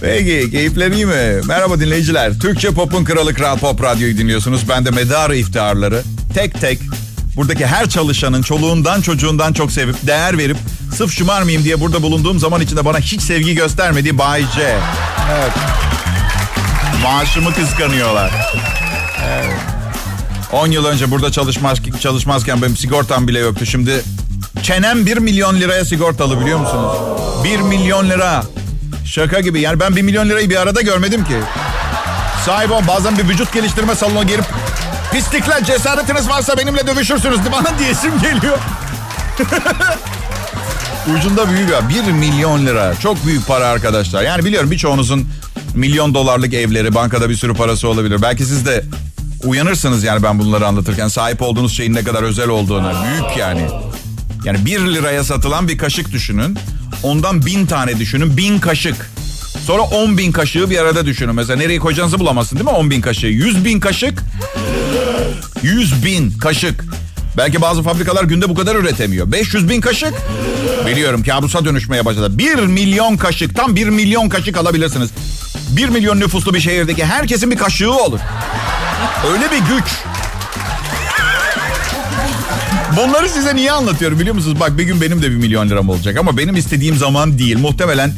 Peki 0.00 0.50
keyifler 0.50 0.88
mi? 0.88 1.40
Merhaba 1.46 1.80
dinleyiciler. 1.80 2.38
Türkçe 2.38 2.70
Pop'un 2.70 3.04
kralı 3.04 3.34
Kral 3.34 3.58
Pop 3.58 3.82
Radyo'yu 3.82 4.18
dinliyorsunuz. 4.18 4.68
Ben 4.68 4.84
de 4.84 4.90
medarı 4.90 5.36
iftiharları 5.36 6.02
tek 6.34 6.60
tek 6.60 6.78
buradaki 7.36 7.66
her 7.66 7.88
çalışanın 7.88 8.42
çoluğundan 8.42 9.00
çocuğundan 9.00 9.52
çok 9.52 9.72
sevip 9.72 10.06
değer 10.06 10.38
verip 10.38 10.56
sırf 10.94 11.12
şımarmayayım 11.12 11.64
diye 11.64 11.80
burada 11.80 12.02
bulunduğum 12.02 12.38
zaman 12.38 12.60
içinde 12.60 12.84
bana 12.84 12.98
hiç 12.98 13.22
sevgi 13.22 13.54
göstermediği 13.54 14.18
Bay 14.18 14.42
J. 14.42 14.78
Evet. 15.32 15.52
Maaşımı 17.02 17.54
kıskanıyorlar. 17.54 18.32
Evet. 19.28 19.56
10 20.52 20.66
yıl 20.66 20.84
önce 20.84 21.10
burada 21.10 21.32
çalışmaz, 21.32 21.78
çalışmazken 22.00 22.62
benim 22.62 22.76
sigortam 22.76 23.28
bile 23.28 23.38
yoktu. 23.38 23.66
Şimdi 23.66 24.02
çenem 24.62 25.06
1 25.06 25.16
milyon 25.18 25.60
liraya 25.60 25.84
sigortalı 25.84 26.40
biliyor 26.40 26.58
musunuz? 26.58 26.92
1 27.44 27.58
milyon 27.60 28.10
lira. 28.10 28.42
Şaka 29.08 29.40
gibi. 29.40 29.60
Yani 29.60 29.80
ben 29.80 29.96
1 29.96 30.02
milyon 30.02 30.28
lirayı 30.28 30.50
bir 30.50 30.56
arada 30.56 30.80
görmedim 30.80 31.24
ki. 31.24 31.36
Sahip 32.46 32.70
ol. 32.70 32.82
Bazen 32.88 33.18
bir 33.18 33.28
vücut 33.28 33.52
geliştirme 33.52 33.94
salonuna 33.94 34.22
girip 34.22 34.44
pislikler 35.12 35.64
cesaretiniz 35.64 36.28
varsa 36.28 36.58
benimle 36.58 36.86
dövüşürsünüz. 36.86 37.38
Bana 37.52 37.78
diyesim 37.78 38.12
geliyor. 38.20 38.58
Ucunda 41.16 41.50
büyük 41.50 41.70
ya. 41.70 41.88
1 41.88 42.12
milyon 42.12 42.66
lira. 42.66 42.94
Çok 43.02 43.26
büyük 43.26 43.46
para 43.46 43.66
arkadaşlar. 43.66 44.22
Yani 44.22 44.44
biliyorum 44.44 44.70
birçoğunuzun 44.70 45.28
milyon 45.74 46.14
dolarlık 46.14 46.54
evleri, 46.54 46.94
bankada 46.94 47.30
bir 47.30 47.36
sürü 47.36 47.54
parası 47.54 47.88
olabilir. 47.88 48.22
Belki 48.22 48.44
siz 48.44 48.66
de 48.66 48.84
uyanırsınız 49.44 50.04
yani 50.04 50.22
ben 50.22 50.38
bunları 50.38 50.66
anlatırken 50.66 51.08
sahip 51.08 51.42
olduğunuz 51.42 51.76
şeyin 51.76 51.94
ne 51.94 52.04
kadar 52.04 52.22
özel 52.22 52.48
olduğuna. 52.48 52.92
Büyük 53.04 53.36
yani. 53.36 53.68
Yani 54.44 54.66
bir 54.66 54.80
liraya 54.80 55.24
satılan 55.24 55.68
bir 55.68 55.78
kaşık 55.78 56.12
düşünün. 56.12 56.58
Ondan 57.02 57.46
bin 57.46 57.66
tane 57.66 57.98
düşünün. 57.98 58.36
Bin 58.36 58.58
kaşık. 58.58 59.10
Sonra 59.66 59.82
on 59.82 60.18
bin 60.18 60.32
kaşığı 60.32 60.70
bir 60.70 60.78
arada 60.78 61.06
düşünün. 61.06 61.34
Mesela 61.34 61.56
nereye 61.56 61.78
koyacağınızı 61.78 62.18
bulamazsın 62.18 62.56
değil 62.56 62.70
mi 62.70 62.76
on 62.76 62.90
bin 62.90 63.00
kaşığı? 63.00 63.26
Yüz 63.26 63.64
bin 63.64 63.80
kaşık. 63.80 64.22
Yüz 65.62 66.04
bin 66.04 66.38
kaşık. 66.38 66.84
Belki 67.36 67.60
bazı 67.60 67.82
fabrikalar 67.82 68.24
günde 68.24 68.48
bu 68.48 68.54
kadar 68.54 68.76
üretemiyor. 68.76 69.32
500 69.32 69.68
bin 69.68 69.80
kaşık. 69.80 70.14
Biliyorum 70.86 71.22
kabusa 71.22 71.64
dönüşmeye 71.64 72.04
başladı. 72.04 72.38
1 72.38 72.54
milyon 72.54 73.16
kaşık. 73.16 73.56
Tam 73.56 73.76
1 73.76 73.88
milyon 73.88 74.28
kaşık 74.28 74.56
alabilirsiniz. 74.56 75.10
1 75.70 75.88
milyon 75.88 76.20
nüfuslu 76.20 76.54
bir 76.54 76.60
şehirdeki 76.60 77.04
herkesin 77.04 77.50
bir 77.50 77.56
kaşığı 77.56 77.92
olur. 77.92 78.20
Öyle 79.32 79.50
bir 79.50 79.58
güç. 79.58 79.84
Bunları 82.98 83.28
size 83.28 83.56
niye 83.56 83.72
anlatıyorum 83.72 84.20
biliyor 84.20 84.34
musunuz? 84.34 84.60
Bak 84.60 84.78
bir 84.78 84.84
gün 84.84 85.00
benim 85.00 85.22
de 85.22 85.30
bir 85.30 85.36
milyon 85.36 85.68
liram 85.68 85.88
olacak 85.88 86.16
ama 86.16 86.36
benim 86.36 86.56
istediğim 86.56 86.96
zaman 86.96 87.38
değil. 87.38 87.58
Muhtemelen 87.58 88.12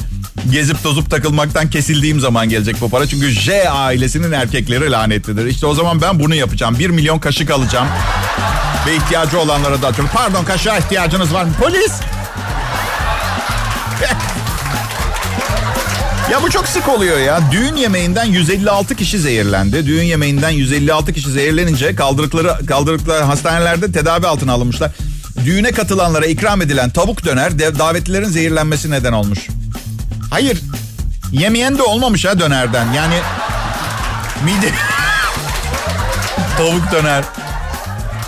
gezip 0.53 0.83
tozup 0.83 1.11
takılmaktan 1.11 1.71
kesildiğim 1.71 2.21
zaman 2.21 2.49
gelecek 2.49 2.81
bu 2.81 2.91
para. 2.91 3.07
Çünkü 3.07 3.31
J 3.31 3.71
ailesinin 3.71 4.33
erkekleri 4.33 4.91
lanetlidir. 4.91 5.47
İşte 5.47 5.67
o 5.67 5.75
zaman 5.75 6.03
ben 6.03 6.21
bunu 6.21 6.35
yapacağım. 6.35 6.79
Bir 6.79 6.91
milyon 6.91 7.19
kaşık 7.19 7.51
alacağım. 7.51 7.89
Ve 8.87 8.97
ihtiyacı 8.97 9.39
olanlara 9.41 9.83
dağıtıyorum. 9.83 10.15
Pardon 10.15 10.45
kaşığa 10.45 10.79
ihtiyacınız 10.79 11.35
var 11.35 11.45
mı? 11.45 11.53
Polis! 11.61 11.93
Ya 16.31 16.43
bu 16.43 16.51
çok 16.51 16.69
sık 16.69 16.89
oluyor 16.89 17.19
ya. 17.19 17.41
Düğün 17.53 17.77
yemeğinden 17.77 18.25
156 18.25 18.95
kişi 18.95 19.19
zehirlendi. 19.19 19.87
Düğün 19.87 20.03
yemeğinden 20.03 20.51
156 20.51 21.13
kişi 21.13 21.31
zehirlenince 21.31 21.95
kaldırıkları 21.95 22.67
kaldırıkları 22.67 23.25
hastanelerde 23.25 23.93
tedavi 23.93 24.27
altına 24.27 24.53
alınmışlar. 24.53 24.91
Düğüne 25.45 25.73
katılanlara 25.73 26.27
ikram 26.27 26.63
edilen 26.63 26.91
tavuk 26.91 27.25
döner 27.25 27.59
davetlilerin 27.59 28.29
zehirlenmesi 28.29 28.91
neden 28.91 29.13
olmuş. 29.13 29.39
Hayır. 30.31 30.61
Yemeyen 31.33 31.79
de 31.79 31.83
olmamış 31.83 32.25
ha 32.25 32.41
dönerden. 32.41 32.93
Yani 32.93 33.15
mide 34.45 34.71
tavuk 36.57 36.93
döner. 36.93 37.25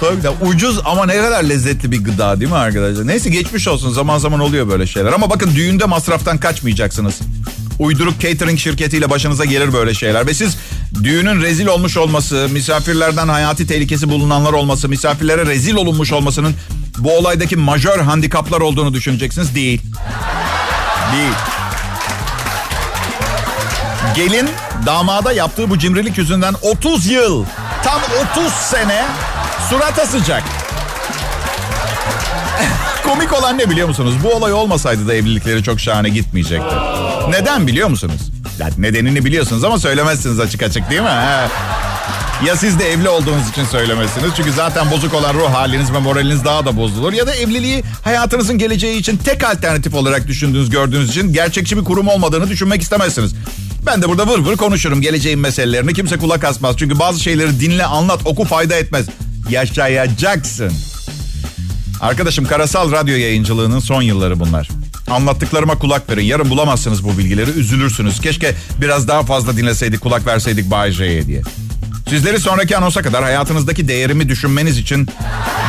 Tavuk 0.01 0.23
da 0.23 0.33
ucuz 0.33 0.81
ama 0.85 1.07
ne 1.07 1.17
kadar 1.17 1.45
lezzetli 1.45 1.93
bir 1.93 2.05
gıda 2.05 2.41
değil 2.41 2.51
mi 2.51 2.57
arkadaşlar? 2.57 3.07
Neyse 3.07 3.31
geçmiş 3.31 3.69
olsun 3.69 3.93
zaman 3.93 4.19
zaman 4.19 4.41
oluyor 4.41 4.69
böyle 4.69 4.87
şeyler. 4.87 5.13
Ama 5.13 5.31
bakın 5.31 5.55
düğünde 5.55 5.85
masraftan 5.85 6.39
kaçmayacaksınız 6.39 7.15
uyduruk 7.79 8.21
catering 8.21 8.59
şirketiyle 8.59 9.11
başınıza 9.11 9.45
gelir 9.45 9.73
böyle 9.73 9.95
şeyler. 9.95 10.27
Ve 10.27 10.35
siz 10.35 10.57
düğünün 11.03 11.43
rezil 11.43 11.67
olmuş 11.67 11.97
olması, 11.97 12.49
misafirlerden 12.53 13.29
hayati 13.29 13.67
tehlikesi 13.67 14.09
bulunanlar 14.09 14.53
olması, 14.53 14.89
misafirlere 14.89 15.47
rezil 15.47 15.75
olunmuş 15.75 16.13
olmasının 16.13 16.55
bu 16.99 17.19
olaydaki 17.19 17.57
majör 17.57 17.99
handikaplar 17.99 18.61
olduğunu 18.61 18.95
düşüneceksiniz. 18.95 19.55
Değil. 19.55 19.83
Değil. 21.13 21.33
Gelin 24.17 24.49
damada 24.87 25.33
yaptığı 25.33 25.71
bu 25.71 25.79
cimrilik 25.79 26.19
yüzünden 26.19 26.55
30 26.63 27.07
yıl, 27.07 27.45
tam 27.85 28.01
30 28.37 28.53
sene 28.53 29.05
surat 29.71 29.99
asacak. 29.99 30.43
Komik 33.05 33.33
olan 33.33 33.59
ne 33.59 33.71
biliyor 33.71 33.89
musunuz? 33.89 34.15
Bu 34.25 34.35
olay 34.35 34.53
olmasaydı 34.53 35.09
da 35.09 35.15
evlilikleri 35.15 35.63
çok 35.63 35.81
şahane 35.81 36.09
gitmeyecekti. 36.09 36.75
Neden 37.31 37.67
biliyor 37.67 37.89
musunuz? 37.89 38.21
Ya 38.59 38.69
nedenini 38.79 39.25
biliyorsunuz 39.25 39.65
ama 39.65 39.79
söylemezsiniz 39.79 40.41
açık 40.41 40.63
açık 40.63 40.91
değil 40.91 41.03
mi? 41.03 41.09
Ya 42.47 42.57
siz 42.57 42.79
de 42.79 42.93
evli 42.93 43.09
olduğunuz 43.09 43.49
için 43.51 43.65
söylemezsiniz. 43.65 44.31
Çünkü 44.37 44.53
zaten 44.53 44.91
bozuk 44.91 45.15
olan 45.15 45.35
ruh 45.35 45.55
haliniz 45.55 45.93
ve 45.93 45.99
moraliniz 45.99 46.45
daha 46.45 46.65
da 46.65 46.77
bozulur. 46.77 47.13
Ya 47.13 47.27
da 47.27 47.35
evliliği 47.35 47.83
hayatınızın 48.05 48.59
geleceği 48.59 48.99
için 48.99 49.17
tek 49.17 49.45
alternatif 49.45 49.95
olarak 49.95 50.29
düşündüğünüz, 50.29 50.71
gördüğünüz 50.71 51.11
için 51.11 51.33
gerçekçi 51.33 51.77
bir 51.77 51.85
kurum 51.85 52.09
olmadığını 52.09 52.49
düşünmek 52.49 52.83
istemezsiniz. 52.83 53.35
Ben 53.87 54.03
de 54.03 54.09
burada 54.09 54.29
vır 54.29 54.39
vır 54.39 54.57
konuşurum 54.57 55.01
geleceğin 55.01 55.39
meselelerini. 55.39 55.95
Kimse 55.95 56.17
kulak 56.17 56.45
asmaz. 56.45 56.77
Çünkü 56.79 56.99
bazı 56.99 57.21
şeyleri 57.21 57.61
dinle, 57.61 57.85
anlat, 57.85 58.21
oku 58.25 58.45
fayda 58.45 58.75
etmez. 58.75 59.07
Yaşayacaksın. 59.51 60.73
Arkadaşım 62.01 62.45
karasal 62.45 62.93
radyo 62.93 63.17
yayıncılığının 63.17 63.79
son 63.79 64.03
yılları 64.03 64.41
bunlar. 64.41 64.69
Anlattıklarıma 65.13 65.79
kulak 65.79 66.11
verin. 66.11 66.25
Yarın 66.25 66.51
bulamazsınız 66.51 67.05
bu 67.05 67.19
bilgileri. 67.19 67.51
Üzülürsünüz. 67.51 68.21
Keşke 68.21 68.55
biraz 68.81 69.09
daha 69.09 69.23
fazla 69.23 69.57
dinleseydik, 69.57 70.01
kulak 70.01 70.27
verseydik 70.27 70.71
Bay 70.71 70.93
J'ye 70.93 71.27
diye. 71.27 71.43
Sizleri 72.09 72.41
sonraki 72.41 72.77
anonsa 72.77 73.03
kadar 73.03 73.23
hayatınızdaki 73.23 73.89
değerimi 73.89 74.29
düşünmeniz 74.29 74.79
için 74.79 75.09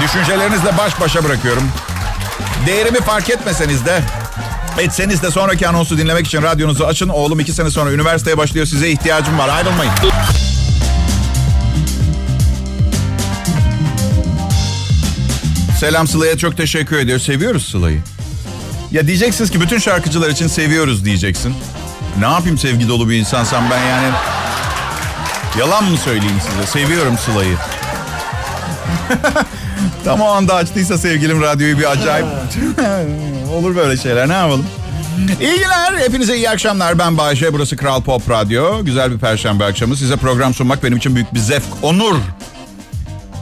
düşüncelerinizle 0.04 0.78
baş 0.78 1.02
başa 1.02 1.24
bırakıyorum. 1.24 1.64
Değerimi 2.68 3.02
fark 3.02 3.30
etmeseniz 3.30 3.86
de 3.86 4.02
etseniz 4.80 5.24
de 5.24 5.32
sonraki 5.32 5.68
anonsu 5.68 5.98
dinlemek 5.98 6.28
için 6.28 6.42
radyonuzu 6.42 6.84
açın. 6.84 7.10
Oğlum 7.10 7.40
iki 7.40 7.54
sene 7.54 7.70
sonra 7.70 7.92
üniversiteye 7.92 8.38
başlıyor. 8.38 8.66
Size 8.66 8.90
ihtiyacım 8.90 9.40
var. 9.40 9.50
Ayrılmayın. 9.50 9.94
Selam 15.80 16.08
Sıla'ya 16.08 16.38
çok 16.38 16.58
teşekkür 16.58 16.98
ediyor. 16.98 17.20
Seviyoruz 17.20 17.66
Sıla'yı. 17.66 18.02
Ya 18.94 19.08
diyeceksiniz 19.08 19.52
ki 19.52 19.62
bütün 19.62 19.78
şarkıcılar 19.78 20.30
için 20.30 20.48
seviyoruz 20.48 21.06
diyeceksin. 21.06 21.56
Ne 22.20 22.26
yapayım 22.26 22.58
sevgi 22.58 22.88
dolu 22.88 23.10
bir 23.10 23.16
insansam 23.16 23.64
ben 23.72 23.86
yani... 23.86 24.08
Yalan 25.60 25.84
mı 25.84 25.98
söyleyeyim 25.98 26.42
size? 26.50 26.68
Seviyorum 26.68 27.18
Sıla'yı. 27.18 27.58
Tam 30.06 30.22
o 30.22 30.26
anda 30.26 30.56
açtıysa 30.56 30.98
sevgilim 30.98 31.42
radyoyu 31.42 31.80
bir 31.80 31.92
acayip... 31.92 32.26
Olur 33.54 33.76
böyle 33.76 33.98
şeyler 33.98 34.30
ne 34.30 34.34
yapalım? 34.34 34.66
İyi 35.42 35.60
günler. 35.60 35.94
Hepinize 35.98 36.36
iyi 36.36 36.50
akşamlar. 36.50 37.00
Ben 37.00 37.18
Bayşe. 37.18 37.54
Burası 37.54 37.78
Kral 37.78 38.02
Pop 38.02 38.30
Radyo. 38.30 38.86
Güzel 38.86 39.12
bir 39.12 39.18
perşembe 39.18 39.66
akşamı. 39.66 39.98
Size 39.98 40.18
program 40.18 40.54
sunmak 40.54 40.84
benim 40.84 40.98
için 40.98 41.16
büyük 41.16 41.34
bir 41.34 41.40
zevk, 41.40 41.64
onur. 41.82 42.16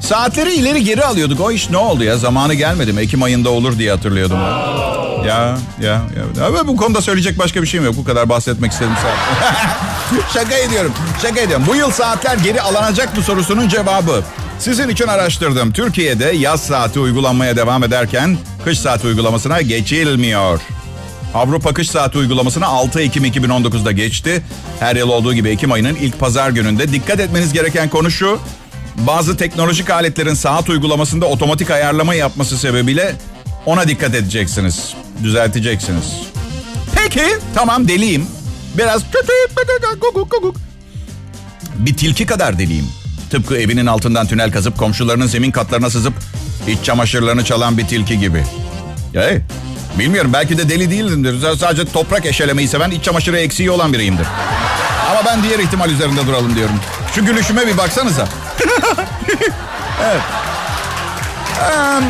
Saatleri 0.02 0.54
ileri 0.54 0.84
geri 0.84 1.06
alıyorduk. 1.06 1.40
O 1.40 1.52
iş 1.52 1.70
ne 1.70 1.78
oldu 1.78 2.04
ya? 2.04 2.18
Zamanı 2.18 2.54
gelmedi 2.54 2.94
mi? 2.94 3.02
Ekim 3.02 3.24
ayında 3.24 3.50
olur 3.50 3.78
diye 3.78 3.92
hatırlıyordum. 3.92 4.40
Ya, 5.26 5.58
ya, 5.82 6.02
ya. 6.38 6.46
Ama 6.46 6.68
bu 6.68 6.78
konuda 6.78 7.02
söyleyecek 7.02 7.40
başka 7.40 7.62
bir 7.62 7.68
şeyim 7.68 7.86
yok. 7.86 7.96
Bu 7.98 8.04
kadar 8.04 8.30
bahsetmek 8.30 8.72
istedim 8.72 8.94
saat. 9.02 9.18
şaka 10.34 10.56
ediyorum. 10.56 10.94
Şaka 11.22 11.40
ediyorum. 11.40 11.66
Bu 11.68 11.76
yıl 11.76 11.92
saatler 11.92 12.38
geri 12.38 12.62
alınacak 12.62 13.18
mı 13.18 13.24
sorusunun 13.24 13.70
cevabı. 13.70 14.24
Sizin 14.60 14.90
için 14.90 15.08
araştırdım. 15.08 15.72
Türkiye'de 15.72 16.26
yaz 16.26 16.64
saati 16.64 17.00
uygulanmaya 17.00 17.56
devam 17.56 17.84
ederken 17.84 18.38
kış 18.64 18.80
saati 18.80 19.08
uygulamasına 19.08 19.62
geçilmiyor. 19.62 20.60
Avrupa 21.34 21.74
kış 21.74 21.90
saati 21.90 22.18
uygulamasına 22.18 22.68
6 22.68 23.02
Ekim 23.02 23.26
2019'da 23.26 23.92
geçti. 23.92 24.42
Her 24.80 24.96
yıl 24.96 25.10
olduğu 25.10 25.34
gibi 25.34 25.50
Ekim 25.50 25.72
ayının 25.72 25.96
ilk 25.96 26.20
pazar 26.20 26.50
gününde 26.50 26.92
dikkat 26.92 27.20
etmeniz 27.20 27.54
gereken 27.54 27.90
konu 27.90 28.12
şu. 28.12 28.40
Bazı 28.96 29.38
teknolojik 29.38 29.90
aletlerin 29.90 30.34
saat 30.34 30.70
uygulamasında 30.70 31.26
otomatik 31.26 31.72
ayarlama 31.72 32.14
yapması 32.14 32.58
sebebiyle 32.58 33.16
ona 33.66 33.88
dikkat 33.88 34.16
edeceksiniz. 34.16 34.94
Düzelteceksiniz. 35.24 36.06
Peki 36.96 37.26
tamam 37.56 37.88
deliyim. 37.88 38.28
Biraz 38.78 39.04
bir 41.76 41.98
tilki 41.98 42.26
kadar 42.26 42.60
deliyim. 42.60 42.86
Tıpkı 43.30 43.58
evinin 43.58 43.86
altından 43.86 44.28
tünel 44.28 44.52
kazıp 44.52 44.78
komşularının 44.78 45.28
zemin 45.28 45.52
katlarına 45.52 45.90
sızıp 45.90 46.14
iç 46.68 46.84
çamaşırlarını 46.84 47.46
çalan 47.46 47.78
bir 47.78 47.88
tilki 47.88 48.20
gibi. 48.20 48.44
Hey, 49.14 49.40
bilmiyorum 50.00 50.34
belki 50.34 50.58
de 50.58 50.70
deli 50.70 50.92
değilimdir. 50.92 51.58
Sadece 51.58 51.86
toprak 51.86 52.26
eşelemeyi 52.26 52.68
seven 52.68 52.92
iç 52.92 53.04
çamaşırı 53.04 53.38
eksiği 53.38 53.72
olan 53.72 53.94
biriyimdir. 53.94 54.28
Ama 55.12 55.26
ben 55.26 55.44
diğer 55.44 55.60
ihtimal 55.60 55.90
üzerinde 55.90 56.28
duralım 56.28 56.56
diyorum. 56.56 56.76
Şu 57.16 57.26
gülüşüme 57.26 57.68
bir 57.68 57.78
baksanıza. 57.78 58.28
evet. 60.04 60.22
Um, 61.60 62.04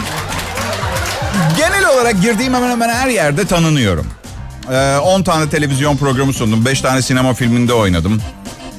genel 1.58 1.90
olarak 1.90 2.22
girdiğim 2.22 2.54
hemen 2.54 2.70
hemen 2.70 2.90
her 2.90 3.08
yerde 3.10 3.46
tanınıyorum. 3.48 4.08
10 4.68 5.22
ee, 5.22 5.24
tane 5.24 5.50
televizyon 5.50 5.98
programı 5.98 6.34
sundum. 6.34 6.66
5 6.66 6.82
tane 6.82 7.02
sinema 7.02 7.34
filminde 7.34 7.74
oynadım. 7.74 8.22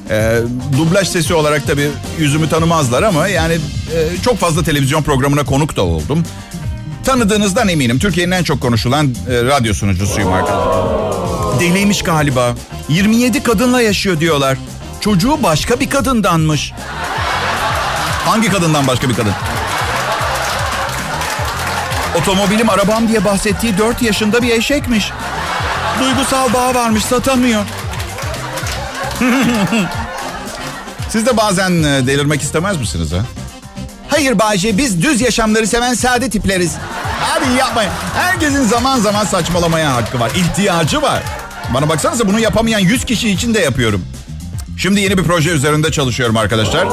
E, 0.09 0.37
dublaj 0.77 1.07
sesi 1.07 1.33
olarak 1.33 1.67
tabii 1.67 1.89
yüzümü 2.19 2.49
tanımazlar 2.49 3.03
ama 3.03 3.27
yani 3.27 3.53
e, 3.53 4.21
çok 4.25 4.37
fazla 4.37 4.63
televizyon 4.63 5.03
programına 5.03 5.45
konuk 5.45 5.75
da 5.75 5.81
oldum. 5.81 6.23
Tanıdığınızdan 7.03 7.67
eminim. 7.67 7.99
Türkiye'nin 7.99 8.31
en 8.31 8.43
çok 8.43 8.61
konuşulan 8.61 9.15
e, 9.29 9.43
radyo 9.43 9.73
sunucusuyum 9.73 10.33
arkadaşlar. 10.33 11.59
Deliymiş 11.59 12.01
galiba. 12.01 12.55
27 12.89 13.43
kadınla 13.43 13.81
yaşıyor 13.81 14.19
diyorlar. 14.19 14.57
Çocuğu 15.01 15.43
başka 15.43 15.79
bir 15.79 15.89
kadındanmış. 15.89 16.73
Hangi 18.25 18.51
kadından 18.51 18.87
başka 18.87 19.09
bir 19.09 19.15
kadın? 19.15 19.33
Otomobilim 22.17 22.69
arabam 22.69 23.07
diye 23.07 23.25
bahsettiği 23.25 23.77
4 23.77 24.01
yaşında 24.01 24.41
bir 24.41 24.49
eşekmiş. 24.49 25.11
Duygusal 25.99 26.53
bağ 26.53 26.75
varmış 26.75 27.05
satamıyor. 27.05 27.63
Siz 31.09 31.25
de 31.25 31.37
bazen 31.37 31.83
e, 31.83 32.07
delirmek 32.07 32.41
istemez 32.41 32.77
misiniz 32.77 33.11
ha? 33.11 33.17
Hayır 34.09 34.39
Bayce 34.39 34.77
biz 34.77 35.01
düz 35.03 35.21
yaşamları 35.21 35.67
seven 35.67 35.93
sade 35.93 36.29
tipleriz. 36.29 36.75
Abi 37.37 37.59
yapmayın. 37.59 37.91
Herkesin 38.15 38.63
zaman 38.63 38.99
zaman 38.99 39.25
saçmalamaya 39.25 39.93
hakkı 39.95 40.19
var. 40.19 40.31
İhtiyacı 40.35 41.01
var. 41.01 41.23
Bana 41.73 41.89
baksanıza 41.89 42.27
bunu 42.27 42.39
yapamayan 42.39 42.79
100 42.79 43.05
kişi 43.05 43.29
için 43.29 43.53
de 43.53 43.59
yapıyorum. 43.59 44.05
Şimdi 44.77 45.01
yeni 45.01 45.17
bir 45.17 45.23
proje 45.23 45.49
üzerinde 45.49 45.91
çalışıyorum 45.91 46.37
arkadaşlar. 46.37 46.87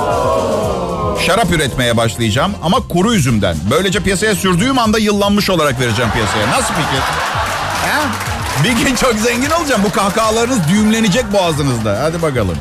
Şarap 1.26 1.50
üretmeye 1.52 1.96
başlayacağım 1.96 2.52
ama 2.62 2.88
kuru 2.88 3.14
üzümden. 3.14 3.56
Böylece 3.70 4.00
piyasaya 4.00 4.34
sürdüğüm 4.34 4.78
anda 4.78 4.98
yıllanmış 4.98 5.50
olarak 5.50 5.80
vereceğim 5.80 6.10
piyasaya. 6.10 6.50
Nasıl 6.50 6.74
fikir? 6.74 7.00
Ha? 7.88 8.00
Bir 8.64 8.84
gün 8.84 8.94
çok 8.94 9.14
zengin 9.14 9.50
olacağım. 9.50 9.82
Bu 9.84 9.92
kahkahalarınız 9.92 10.58
düğümlenecek 10.68 11.32
boğazınızda. 11.32 11.98
Hadi 12.02 12.22
bakalım. 12.22 12.56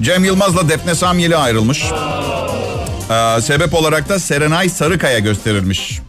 Cem 0.00 0.24
Yılmaz'la 0.24 0.68
Defne 0.68 0.94
Samyeli 0.94 1.36
ayrılmış. 1.36 1.84
Ee, 3.10 3.40
sebep 3.40 3.74
olarak 3.74 4.08
da 4.08 4.18
Serenay 4.18 4.68
Sarıkaya 4.68 5.18
gösterilmiş. 5.18 6.00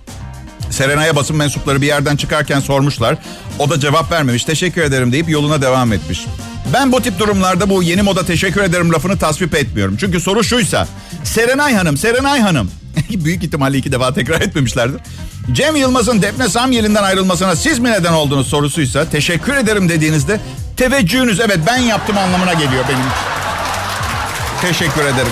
Serenay'a 0.70 1.16
basın 1.16 1.36
mensupları 1.36 1.82
bir 1.82 1.88
yerden 1.88 2.16
çıkarken 2.16 2.60
sormuşlar. 2.60 3.18
O 3.60 3.70
da 3.70 3.80
cevap 3.80 4.12
vermemiş. 4.12 4.44
Teşekkür 4.44 4.82
ederim 4.82 5.12
deyip 5.12 5.30
yoluna 5.30 5.62
devam 5.62 5.94
etmiş. 5.94 6.26
Ben 6.74 6.92
bu 6.92 7.02
tip 7.02 7.20
durumlarda 7.20 7.70
bu 7.70 7.84
yeni 7.84 8.02
moda 8.02 8.26
teşekkür 8.26 8.62
ederim 8.62 8.94
lafını 8.94 9.18
tasvip 9.18 9.56
etmiyorum. 9.56 9.98
Çünkü 10.00 10.20
soru 10.20 10.44
şuysa. 10.44 10.88
Serenay 11.24 11.76
Hanım, 11.76 11.98
Serenay 11.98 12.42
Hanım. 12.42 12.72
Büyük 13.10 13.44
ihtimalle 13.44 13.78
iki 13.78 13.92
defa 13.92 14.14
tekrar 14.14 14.42
etmemişlerdir. 14.42 15.02
Cem 15.52 15.76
Yılmaz'ın 15.76 16.22
Defne 16.22 16.50
Samyeli'nden 16.50 17.04
ayrılmasına 17.04 17.56
siz 17.56 17.80
mi 17.80 17.92
neden 17.92 18.14
oldunuz 18.14 18.48
sorusuysa 18.48 19.10
teşekkür 19.10 19.56
ederim 19.56 19.90
dediğinizde 19.90 20.40
teveccühünüz 20.78 21.40
evet 21.40 21.60
ben 21.68 21.78
yaptım 21.78 22.18
anlamına 22.18 22.54
geliyor 22.54 22.84
benim 22.90 23.06
Teşekkür 24.62 25.02
ederim. 25.02 25.32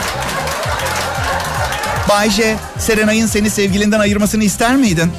Bayce, 2.10 2.56
Serenay'ın 2.78 3.28
seni 3.28 3.50
sevgilinden 3.50 4.00
ayırmasını 4.00 4.44
ister 4.44 4.76
miydin? 4.76 5.12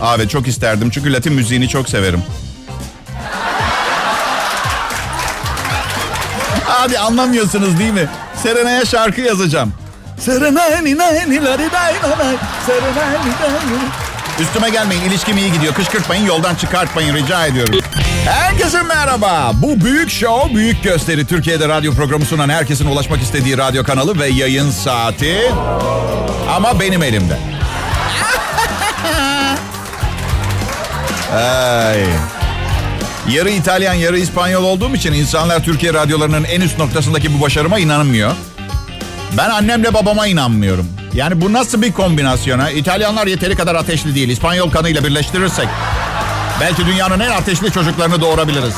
Abi 0.00 0.28
çok 0.28 0.48
isterdim 0.48 0.90
çünkü 0.90 1.12
Latin 1.12 1.32
müziğini 1.32 1.68
çok 1.68 1.88
severim. 1.88 2.22
Abi 6.84 6.98
anlamıyorsunuz 6.98 7.78
değil 7.78 7.92
mi? 7.92 8.08
Serenay'a 8.42 8.84
şarkı 8.84 9.20
yazacağım. 9.20 9.72
Üstüme 14.40 14.70
gelmeyin 14.70 15.02
ilişkim 15.02 15.38
iyi 15.38 15.52
gidiyor. 15.52 15.74
Kışkırtmayın 15.74 16.26
yoldan 16.26 16.54
çıkartmayın 16.54 17.14
rica 17.14 17.46
ediyorum. 17.46 17.78
Herkese 18.24 18.82
merhaba. 18.82 19.52
Bu 19.54 19.80
büyük 19.80 20.10
show, 20.10 20.54
büyük 20.54 20.82
gösteri. 20.82 21.26
Türkiye'de 21.26 21.68
radyo 21.68 21.92
programı 21.92 22.24
sunan 22.24 22.48
herkesin 22.48 22.86
ulaşmak 22.86 23.22
istediği 23.22 23.58
radyo 23.58 23.84
kanalı 23.84 24.18
ve 24.18 24.28
yayın 24.28 24.70
saati. 24.70 25.52
Ama 26.56 26.80
benim 26.80 27.02
elimde. 27.02 27.38
Ay. 31.34 32.04
Yarı 33.28 33.50
İtalyan, 33.50 33.94
yarı 33.94 34.18
İspanyol 34.18 34.64
olduğum 34.64 34.94
için 34.94 35.12
insanlar 35.12 35.64
Türkiye 35.64 35.94
radyolarının 35.94 36.44
en 36.44 36.60
üst 36.60 36.78
noktasındaki 36.78 37.38
bu 37.38 37.40
başarıma 37.40 37.78
inanmıyor. 37.78 38.32
Ben 39.36 39.50
annemle 39.50 39.94
babama 39.94 40.26
inanmıyorum. 40.26 40.86
Yani 41.14 41.40
bu 41.40 41.52
nasıl 41.52 41.82
bir 41.82 41.92
kombinasyona? 41.92 42.70
İtalyanlar 42.70 43.26
yeteri 43.26 43.56
kadar 43.56 43.74
ateşli 43.74 44.14
değil. 44.14 44.28
İspanyol 44.28 44.70
kanıyla 44.70 45.04
birleştirirsek 45.04 45.68
belki 46.60 46.86
dünyanın 46.86 47.20
en 47.20 47.30
ateşli 47.30 47.72
çocuklarını 47.72 48.20
doğurabiliriz. 48.20 48.74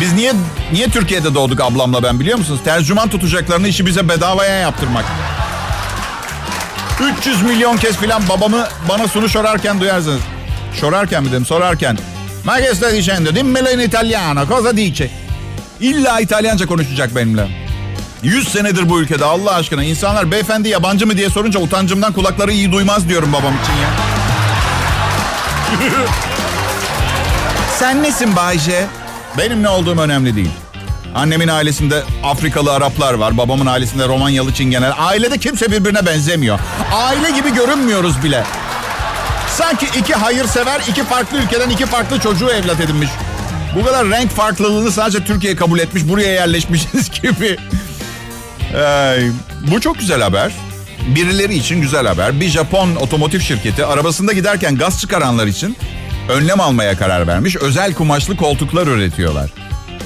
Biz 0.00 0.12
niye 0.12 0.32
niye 0.72 0.88
Türkiye'de 0.88 1.34
doğduk 1.34 1.60
ablamla 1.60 2.02
ben 2.02 2.20
biliyor 2.20 2.38
musunuz? 2.38 2.60
Tercüman 2.64 3.08
tutacaklarını 3.08 3.68
işi 3.68 3.86
bize 3.86 4.08
bedavaya 4.08 4.54
yaptırmak. 4.54 5.04
300 7.18 7.42
milyon 7.42 7.76
kez 7.76 7.96
filan 7.96 8.28
babamı 8.28 8.68
bana 8.88 9.08
sunu 9.08 9.28
sorarken 9.28 9.80
duyarsınız. 9.80 10.20
Sorarken 10.74 11.22
mi 11.24 11.30
dedim 11.30 11.46
sorarken. 11.46 11.98
Ma 12.44 12.56
che 12.58 12.74
sta 12.74 12.90
dicendo? 12.90 13.34
Dimmelo 13.34 13.68
in 13.70 13.80
italiano. 13.80 14.46
Cosa 14.46 14.76
dice? 14.76 15.10
İlla 15.80 16.20
İtalyanca 16.20 16.66
konuşacak 16.66 17.16
benimle. 17.16 17.48
100 18.22 18.48
senedir 18.48 18.88
bu 18.88 19.00
ülkede 19.00 19.24
Allah 19.24 19.54
aşkına. 19.54 19.84
insanlar 19.84 20.30
beyefendi 20.30 20.68
yabancı 20.68 21.06
mı 21.06 21.16
diye 21.16 21.30
sorunca 21.30 21.60
utancımdan 21.60 22.12
kulakları 22.12 22.52
iyi 22.52 22.72
duymaz 22.72 23.08
diyorum 23.08 23.32
babam 23.32 23.52
için 23.62 23.72
ya. 23.72 23.88
Sen 27.78 28.02
nesin 28.02 28.36
Bayce? 28.36 28.86
Benim 29.38 29.62
ne 29.62 29.68
olduğum 29.68 29.98
önemli 29.98 30.36
değil. 30.36 30.50
Annemin 31.14 31.48
ailesinde 31.48 32.02
Afrikalı 32.24 32.72
Araplar 32.72 33.14
var. 33.14 33.38
Babamın 33.38 33.66
ailesinde 33.66 34.08
Romanyalı 34.08 34.54
Çingeneler. 34.54 34.94
Ailede 34.98 35.38
kimse 35.38 35.72
birbirine 35.72 36.06
benzemiyor. 36.06 36.58
Aile 36.94 37.30
gibi 37.30 37.54
görünmüyoruz 37.54 38.22
bile. 38.22 38.44
Sanki 39.60 39.86
iki 39.98 40.14
hayırsever, 40.14 40.80
iki 40.88 41.04
farklı 41.04 41.38
ülkeden 41.38 41.70
iki 41.70 41.86
farklı 41.86 42.20
çocuğu 42.20 42.50
evlat 42.50 42.80
edinmiş. 42.80 43.10
Bu 43.74 43.84
kadar 43.84 44.10
renk 44.10 44.30
farklılığını 44.30 44.92
sadece 44.92 45.24
Türkiye 45.24 45.56
kabul 45.56 45.78
etmiş, 45.78 46.08
buraya 46.08 46.32
yerleşmişiz 46.32 47.10
gibi. 47.22 47.56
Ee, 48.74 49.18
bu 49.70 49.80
çok 49.80 49.98
güzel 49.98 50.22
haber. 50.22 50.52
Birileri 51.14 51.54
için 51.54 51.80
güzel 51.80 52.06
haber. 52.06 52.40
Bir 52.40 52.48
Japon 52.48 52.96
otomotiv 52.96 53.40
şirketi 53.40 53.84
arabasında 53.84 54.32
giderken 54.32 54.76
gaz 54.76 55.00
çıkaranlar 55.00 55.46
için 55.46 55.76
önlem 56.28 56.60
almaya 56.60 56.96
karar 56.96 57.26
vermiş. 57.26 57.56
Özel 57.56 57.94
kumaşlı 57.94 58.36
koltuklar 58.36 58.86
üretiyorlar. 58.86 59.50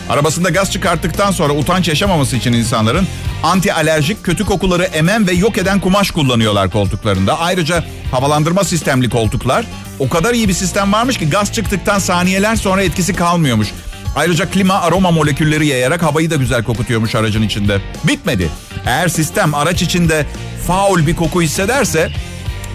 Arabasında 0.08 0.48
gaz 0.48 0.72
çıkarttıktan 0.72 1.30
sonra 1.30 1.52
utanç 1.52 1.88
yaşamaması 1.88 2.36
için 2.36 2.52
insanların 2.52 3.06
anti 3.42 3.72
alerjik 3.72 4.24
kötü 4.24 4.44
kokuları 4.44 4.82
emen 4.82 5.26
ve 5.26 5.32
yok 5.32 5.58
eden 5.58 5.80
kumaş 5.80 6.10
kullanıyorlar 6.10 6.70
koltuklarında. 6.70 7.38
Ayrıca 7.38 7.84
havalandırma 8.10 8.64
sistemli 8.64 9.10
koltuklar 9.10 9.66
o 9.98 10.08
kadar 10.08 10.34
iyi 10.34 10.48
bir 10.48 10.54
sistem 10.54 10.92
varmış 10.92 11.18
ki 11.18 11.30
gaz 11.30 11.52
çıktıktan 11.52 11.98
saniyeler 11.98 12.56
sonra 12.56 12.82
etkisi 12.82 13.14
kalmıyormuş. 13.14 13.68
Ayrıca 14.16 14.50
klima 14.50 14.74
aroma 14.74 15.10
molekülleri 15.10 15.66
yayarak 15.66 16.02
havayı 16.02 16.30
da 16.30 16.36
güzel 16.36 16.64
kokutuyormuş 16.64 17.14
aracın 17.14 17.42
içinde. 17.42 17.80
Bitmedi. 18.04 18.48
Eğer 18.86 19.08
sistem 19.08 19.54
araç 19.54 19.82
içinde 19.82 20.26
faul 20.66 21.06
bir 21.06 21.16
koku 21.16 21.42
hissederse 21.42 22.10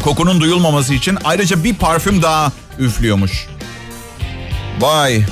kokunun 0.04 0.42
duyulmaması 0.42 0.94
için 0.94 1.18
ayrıca 1.24 1.64
bir 1.64 1.76
parfüm 1.76 2.22
daha 2.22 2.52
üflüyormuş. 2.80 3.48
Vay. 4.80 5.24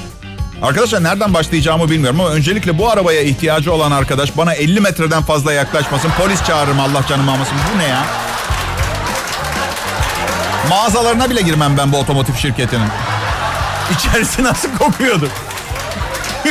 Arkadaşlar 0.61 1.03
nereden 1.03 1.33
başlayacağımı 1.33 1.89
bilmiyorum 1.89 2.19
ama 2.19 2.29
öncelikle 2.29 2.77
bu 2.77 2.89
arabaya 2.91 3.21
ihtiyacı 3.21 3.73
olan 3.73 3.91
arkadaş 3.91 4.37
bana 4.37 4.53
50 4.53 4.79
metreden 4.79 5.23
fazla 5.23 5.53
yaklaşmasın. 5.53 6.11
Polis 6.21 6.43
çağırırım 6.43 6.79
Allah 6.79 7.07
canımı 7.09 7.31
almasın. 7.31 7.57
Bu 7.73 7.79
ne 7.79 7.83
ya? 7.83 8.03
Mağazalarına 10.69 11.29
bile 11.29 11.41
girmem 11.41 11.77
ben 11.77 11.91
bu 11.91 11.97
otomotiv 11.97 12.35
şirketinin. 12.35 12.87
İçerisi 13.93 14.43
nasıl 14.43 14.69
kokuyordu? 14.77 15.29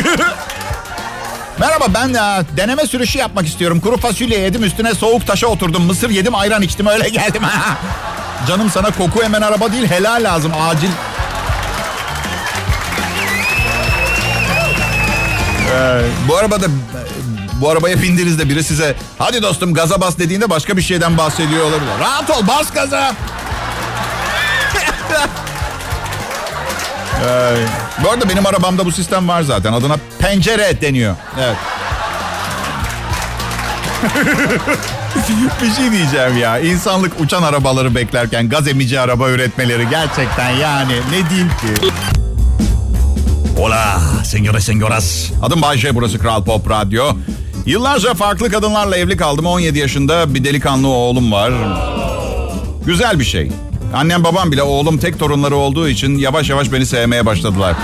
Merhaba 1.58 1.84
ben 1.94 2.08
ya, 2.08 2.42
deneme 2.56 2.86
sürüşü 2.86 3.18
yapmak 3.18 3.46
istiyorum. 3.46 3.80
Kuru 3.80 3.96
fasulye 3.96 4.38
yedim 4.38 4.64
üstüne 4.64 4.94
soğuk 4.94 5.26
taşa 5.26 5.46
oturdum. 5.46 5.84
Mısır 5.84 6.10
yedim 6.10 6.34
ayran 6.34 6.62
içtim 6.62 6.86
öyle 6.86 7.08
geldim. 7.08 7.42
Canım 8.48 8.70
sana 8.70 8.90
koku 8.90 9.22
hemen 9.22 9.42
araba 9.42 9.72
değil 9.72 9.90
helal 9.90 10.24
lazım 10.24 10.52
acil. 10.60 10.90
Bu 16.28 16.36
arabada 16.36 16.66
bu 17.60 17.70
arabaya 17.70 18.02
bindiğinizde 18.02 18.48
biri 18.48 18.64
size 18.64 18.94
hadi 19.18 19.42
dostum 19.42 19.74
gaza 19.74 20.00
bas 20.00 20.18
dediğinde 20.18 20.50
başka 20.50 20.76
bir 20.76 20.82
şeyden 20.82 21.18
bahsediyor 21.18 21.64
olabilir. 21.64 21.90
Rahat 22.00 22.30
ol 22.30 22.46
bas 22.48 22.72
gaza. 22.72 23.08
ee, 27.24 27.56
bu 28.04 28.10
arada 28.10 28.28
benim 28.28 28.46
arabamda 28.46 28.86
bu 28.86 28.92
sistem 28.92 29.28
var 29.28 29.42
zaten. 29.42 29.72
Adına 29.72 29.96
pencere 30.18 30.80
deniyor. 30.80 31.16
Evet. 31.40 31.56
bir 35.62 35.72
şey 35.72 35.92
diyeceğim 35.92 36.38
ya. 36.38 36.58
İnsanlık 36.58 37.20
uçan 37.20 37.42
arabaları 37.42 37.94
beklerken 37.94 38.48
gaz 38.48 38.68
emici 38.68 39.00
araba 39.00 39.30
üretmeleri 39.30 39.88
gerçekten 39.88 40.50
yani 40.50 40.92
ne 41.10 41.30
diyeyim 41.30 41.48
ki? 41.48 41.92
Hola, 43.56 44.00
señores, 44.26 44.64
señoras. 44.64 45.32
Adım 45.42 45.62
Bayşe, 45.62 45.94
burası 45.94 46.18
Kral 46.18 46.44
Pop 46.44 46.70
Radyo. 46.70 47.04
Yıllarca 47.66 48.14
farklı 48.14 48.50
kadınlarla 48.50 48.96
evli 48.96 49.16
kaldım. 49.16 49.46
17 49.46 49.78
yaşında 49.78 50.34
bir 50.34 50.44
delikanlı 50.44 50.88
oğlum 50.88 51.32
var. 51.32 51.52
Güzel 52.86 53.20
bir 53.20 53.24
şey. 53.24 53.52
Annem 53.94 54.24
babam 54.24 54.52
bile 54.52 54.62
oğlum 54.62 54.98
tek 54.98 55.18
torunları 55.18 55.56
olduğu 55.56 55.88
için 55.88 56.18
yavaş 56.18 56.50
yavaş 56.50 56.72
beni 56.72 56.86
sevmeye 56.86 57.26
başladılar. 57.26 57.74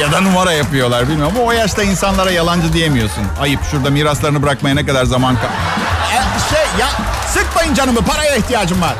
Ya 0.00 0.12
da 0.12 0.20
numara 0.20 0.52
yapıyorlar 0.52 1.08
bilmiyorum 1.08 1.34
ama 1.36 1.46
o 1.46 1.52
yaşta 1.52 1.82
insanlara 1.82 2.30
yalancı 2.30 2.72
diyemiyorsun. 2.72 3.24
Ayıp 3.40 3.60
şurada 3.70 3.90
miraslarını 3.90 4.42
bırakmaya 4.42 4.74
ne 4.74 4.86
kadar 4.86 5.04
zaman... 5.04 5.34
Ka- 5.34 6.16
e, 6.16 6.20
şey 6.54 6.80
ya 6.80 6.88
sıkmayın 7.28 7.74
canımı 7.74 8.00
paraya 8.00 8.36
ihtiyacım 8.36 8.80
var. 8.80 8.94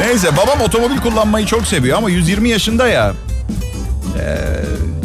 Neyse 0.00 0.36
babam 0.36 0.60
otomobil 0.60 0.98
kullanmayı 0.98 1.46
çok 1.46 1.66
seviyor 1.66 1.98
ama 1.98 2.10
120 2.10 2.48
yaşında 2.48 2.88
ya. 2.88 3.12
Ee, 4.20 4.38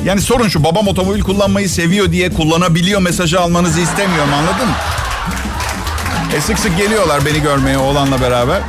yani 0.06 0.22
sorun 0.22 0.48
şu 0.50 0.64
babam 0.64 0.88
otomobil 0.88 1.22
kullanmayı 1.22 1.70
seviyor 1.70 2.12
diye 2.12 2.34
kullanabiliyor 2.34 3.02
mesajı 3.02 3.42
almanızı 3.42 3.80
istemiyorum 3.80 4.34
anladın 4.34 4.68
mı? 4.68 4.76
E 6.38 6.42
sık 6.42 6.60
sık 6.60 6.78
geliyorlar 6.78 7.26
beni 7.26 7.42
görmeye 7.42 7.78
oğlanla 7.78 8.22
beraber. 8.22 8.62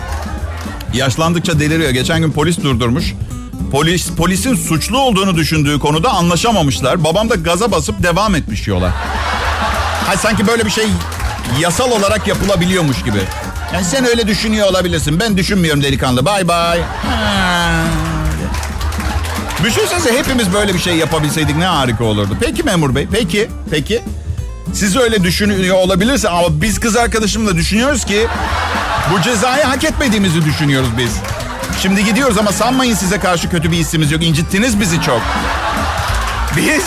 Yaşlandıkça 0.95 1.61
deliriyor. 1.61 1.91
Geçen 1.91 2.21
gün 2.21 2.33
polis 2.33 2.63
durdurmuş. 2.63 3.15
Polis 3.73 4.11
polisin 4.11 4.55
suçlu 4.55 4.99
olduğunu 4.99 5.37
düşündüğü 5.37 5.79
konuda 5.79 6.11
anlaşamamışlar. 6.11 7.05
Babam 7.05 7.31
da 7.31 7.35
gaza 7.35 7.73
basıp 7.73 8.03
devam 8.03 8.35
etmiş 8.35 8.69
yola. 8.69 8.91
Hay 10.07 10.17
sanki 10.17 10.47
böyle 10.47 10.65
bir 10.65 10.71
şey 10.71 10.87
yasal 11.61 11.91
olarak 11.91 12.27
yapılabiliyormuş 12.29 13.03
gibi. 13.03 13.19
Yani 13.73 13.85
sen 13.85 14.05
öyle 14.07 14.27
düşünüyor 14.27 14.67
olabilirsin. 14.69 15.21
Ben 15.21 15.37
düşünmüyorum 15.37 15.83
delikanlı. 15.83 16.25
Bay 16.25 16.49
bay. 16.49 16.81
Düşünsenize 19.65 20.19
hepimiz 20.19 20.53
böyle 20.53 20.75
bir 20.75 20.79
şey 20.79 20.97
yapabilseydik 20.97 21.57
ne 21.57 21.67
harika 21.67 22.05
olurdu. 22.05 22.37
Peki 22.41 22.63
memur 22.63 22.95
bey. 22.95 23.09
Peki. 23.13 23.49
Peki. 23.71 24.03
Siz 24.73 24.97
öyle 24.97 25.23
düşünüyor 25.23 25.77
olabilirse 25.77 26.29
ama 26.29 26.61
biz 26.61 26.81
kız 26.81 26.97
arkadaşımla 26.97 27.57
düşünüyoruz 27.57 28.05
ki 28.05 28.27
bu 29.13 29.23
cezayı 29.23 29.65
hak 29.65 29.85
etmediğimizi 29.85 30.45
düşünüyoruz 30.45 30.89
biz. 30.99 31.13
Şimdi 31.83 32.05
gidiyoruz 32.05 32.39
ama 32.39 32.53
sanmayın 32.53 32.95
size 32.95 33.19
karşı 33.19 33.51
kötü 33.51 33.71
bir 33.73 33.77
hissimiz 33.77 34.13
yok. 34.13 34.23
İncittiniz 34.23 34.81
bizi 34.81 35.03
çok. 35.03 35.21
Biz 36.57 36.85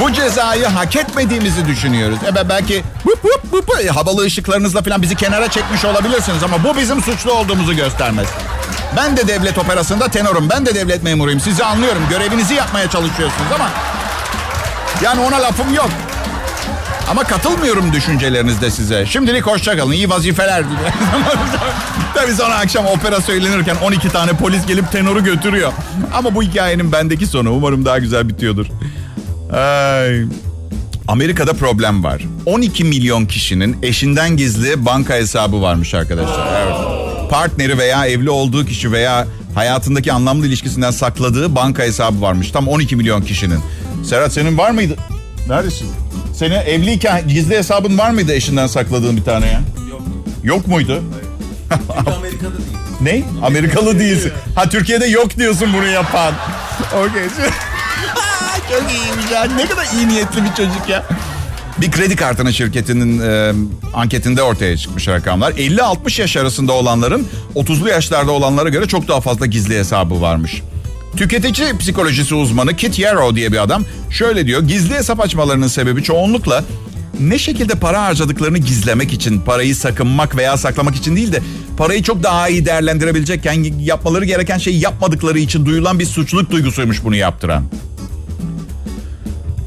bu 0.00 0.12
cezayı 0.12 0.66
hak 0.66 0.96
etmediğimizi 0.96 1.66
düşünüyoruz. 1.66 2.18
Evet 2.24 2.46
belki 2.48 2.82
vup 3.04 3.24
vup, 3.52 3.70
e, 3.84 3.88
havalı 3.88 4.22
ışıklarınızla 4.22 4.82
falan 4.82 5.02
bizi 5.02 5.14
kenara 5.14 5.50
çekmiş 5.50 5.84
olabilirsiniz 5.84 6.42
ama 6.42 6.64
bu 6.64 6.76
bizim 6.76 7.02
suçlu 7.02 7.32
olduğumuzu 7.32 7.76
göstermez. 7.76 8.26
Ben 8.96 9.16
de 9.16 9.28
devlet 9.28 9.58
operasında 9.58 10.08
tenorum. 10.08 10.48
Ben 10.50 10.66
de 10.66 10.74
devlet 10.74 11.02
memuruyum. 11.02 11.40
Sizi 11.40 11.64
anlıyorum. 11.64 12.02
Görevinizi 12.10 12.54
yapmaya 12.54 12.90
çalışıyorsunuz 12.90 13.52
ama 13.54 13.68
yani 15.02 15.20
ona 15.20 15.42
lafım 15.42 15.74
yok. 15.74 15.90
Ama 17.10 17.24
katılmıyorum 17.24 17.92
düşüncelerinizde 17.92 18.70
size. 18.70 19.06
Şimdilik 19.06 19.46
hoşçakalın. 19.46 19.92
İyi 19.92 20.10
vazifeler. 20.10 20.64
Tabii 22.14 22.32
sonra 22.34 22.54
akşam 22.54 22.86
opera 22.86 23.20
söylenirken 23.20 23.76
12 23.82 24.08
tane 24.08 24.32
polis 24.32 24.66
gelip 24.66 24.92
tenoru 24.92 25.24
götürüyor. 25.24 25.72
Ama 26.14 26.34
bu 26.34 26.42
hikayenin 26.42 26.92
bendeki 26.92 27.26
sonu 27.26 27.50
umarım 27.50 27.84
daha 27.84 27.98
güzel 27.98 28.28
bitiyordur. 28.28 28.66
Ay. 29.52 30.24
Amerika'da 31.08 31.52
problem 31.52 32.04
var. 32.04 32.22
12 32.46 32.84
milyon 32.84 33.26
kişinin 33.26 33.76
eşinden 33.82 34.36
gizli 34.36 34.86
banka 34.86 35.14
hesabı 35.14 35.62
varmış 35.62 35.94
arkadaşlar. 35.94 36.62
Evet. 36.62 36.76
Partneri 37.30 37.78
veya 37.78 38.06
evli 38.06 38.30
olduğu 38.30 38.66
kişi 38.66 38.92
veya 38.92 39.26
hayatındaki 39.54 40.12
anlamlı 40.12 40.46
ilişkisinden 40.46 40.90
sakladığı 40.90 41.54
banka 41.54 41.82
hesabı 41.82 42.20
varmış. 42.20 42.50
Tam 42.50 42.68
12 42.68 42.96
milyon 42.96 43.22
kişinin. 43.22 43.60
Serhat 44.04 44.32
senin 44.32 44.58
var 44.58 44.70
mıydı? 44.70 44.96
Neredesin? 45.48 45.88
Senin 46.34 46.54
evliyken 46.54 47.28
gizli 47.28 47.56
hesabın 47.58 47.98
var 47.98 48.10
mıydı 48.10 48.32
eşinden 48.32 48.66
sakladığın 48.66 49.16
bir 49.16 49.24
tane 49.24 49.46
ya? 49.46 49.60
Yok. 49.90 50.02
Yok 50.44 50.66
muydu? 50.66 51.02
Amerika'da 52.16 52.52
değil. 52.58 52.72
Ne? 53.00 53.22
Amerikalı 53.46 53.98
değilsin. 53.98 54.32
Ha 54.54 54.68
Türkiye'de 54.68 55.06
yok 55.06 55.36
diyorsun 55.36 55.68
bunu 55.72 55.86
yapan. 55.86 56.34
Okey. 56.98 57.22
Çok 58.72 58.90
iyiymiş 58.90 59.30
ya. 59.32 59.44
Ne 59.44 59.66
kadar 59.66 59.86
iyi 59.96 60.08
niyetli 60.08 60.44
bir 60.44 60.48
çocuk 60.48 60.88
ya. 60.88 61.04
Bir 61.78 61.90
kredi 61.90 62.16
kartının 62.16 62.50
şirketinin 62.50 63.20
e, 63.20 63.52
anketinde 63.94 64.42
ortaya 64.42 64.76
çıkmış 64.76 65.08
rakamlar. 65.08 65.52
50-60 65.52 66.20
yaş 66.20 66.36
arasında 66.36 66.72
olanların 66.72 67.26
30'lu 67.54 67.88
yaşlarda 67.88 68.32
olanlara 68.32 68.68
göre 68.68 68.86
çok 68.86 69.08
daha 69.08 69.20
fazla 69.20 69.46
gizli 69.46 69.78
hesabı 69.78 70.20
varmış. 70.20 70.62
Tüketici 71.16 71.78
psikolojisi 71.78 72.34
uzmanı 72.34 72.76
Kit 72.76 72.98
Yarrow 72.98 73.36
diye 73.36 73.52
bir 73.52 73.62
adam 73.62 73.84
şöyle 74.10 74.46
diyor. 74.46 74.62
Gizli 74.62 74.94
hesap 74.94 75.20
açmalarının 75.20 75.68
sebebi 75.68 76.02
çoğunlukla 76.02 76.64
ne 77.20 77.38
şekilde 77.38 77.74
para 77.74 78.02
harcadıklarını 78.02 78.58
gizlemek 78.58 79.12
için, 79.12 79.40
parayı 79.40 79.76
sakınmak 79.76 80.36
veya 80.36 80.56
saklamak 80.56 80.96
için 80.96 81.16
değil 81.16 81.32
de 81.32 81.40
parayı 81.76 82.02
çok 82.02 82.22
daha 82.22 82.48
iyi 82.48 82.66
değerlendirebilecekken 82.66 83.64
yapmaları 83.80 84.24
gereken 84.24 84.58
şeyi 84.58 84.80
yapmadıkları 84.80 85.38
için 85.38 85.66
duyulan 85.66 85.98
bir 85.98 86.06
suçluluk 86.06 86.50
duygusuymuş 86.50 87.04
bunu 87.04 87.16
yaptıran. 87.16 87.64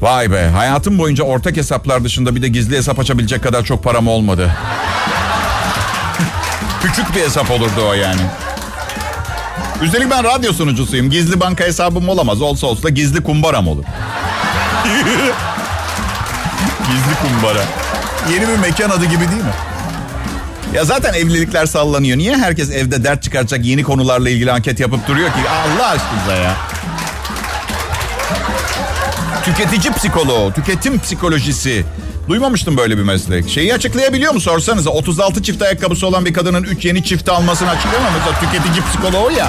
Vay 0.02 0.32
be 0.32 0.48
hayatım 0.48 0.98
boyunca 0.98 1.24
ortak 1.24 1.56
hesaplar 1.56 2.04
dışında 2.04 2.36
bir 2.36 2.42
de 2.42 2.48
gizli 2.48 2.76
hesap 2.76 2.98
açabilecek 2.98 3.42
kadar 3.42 3.64
çok 3.64 3.84
param 3.84 4.08
olmadı. 4.08 4.50
Küçük 6.82 7.16
bir 7.16 7.20
hesap 7.20 7.50
olurdu 7.50 7.88
o 7.88 7.92
yani. 7.92 8.20
Üstelik 9.82 10.10
ben 10.10 10.24
radyo 10.24 10.52
sunucusuyum. 10.52 11.10
Gizli 11.10 11.40
banka 11.40 11.64
hesabım 11.64 12.08
olamaz. 12.08 12.42
Olsa 12.42 12.66
olsa 12.66 12.88
gizli 12.88 13.22
kumbaram 13.22 13.68
olur. 13.68 13.84
gizli 16.86 17.14
kumbara. 17.22 17.62
Yeni 18.32 18.48
bir 18.48 18.56
mekan 18.56 18.90
adı 18.90 19.04
gibi 19.04 19.30
değil 19.30 19.42
mi? 19.42 19.52
Ya 20.74 20.84
zaten 20.84 21.14
evlilikler 21.14 21.66
sallanıyor. 21.66 22.18
Niye 22.18 22.36
herkes 22.36 22.70
evde 22.70 23.04
dert 23.04 23.22
çıkaracak 23.22 23.64
yeni 23.64 23.82
konularla 23.82 24.30
ilgili 24.30 24.52
anket 24.52 24.80
yapıp 24.80 25.08
duruyor 25.08 25.28
ki? 25.28 25.38
Allah 25.48 25.86
aşkına 25.88 26.34
ya. 26.36 26.56
Tüketici 29.46 29.92
psikoloğu, 29.94 30.52
tüketim 30.52 31.00
psikolojisi. 31.00 31.84
Duymamıştım 32.28 32.76
böyle 32.76 32.98
bir 32.98 33.02
meslek. 33.02 33.48
Şeyi 33.48 33.74
açıklayabiliyor 33.74 34.32
mu 34.34 34.40
sorsanıza? 34.40 34.90
36 34.90 35.42
çift 35.42 35.62
ayakkabısı 35.62 36.06
olan 36.06 36.24
bir 36.24 36.34
kadının 36.34 36.62
3 36.62 36.84
yeni 36.84 37.04
çift 37.04 37.28
almasını 37.28 37.70
açıklayamıyor 37.70 38.12
mu? 38.12 38.18
Mesela 38.18 38.40
tüketici 38.52 38.84
psikoloğu 38.88 39.30
ya. 39.32 39.48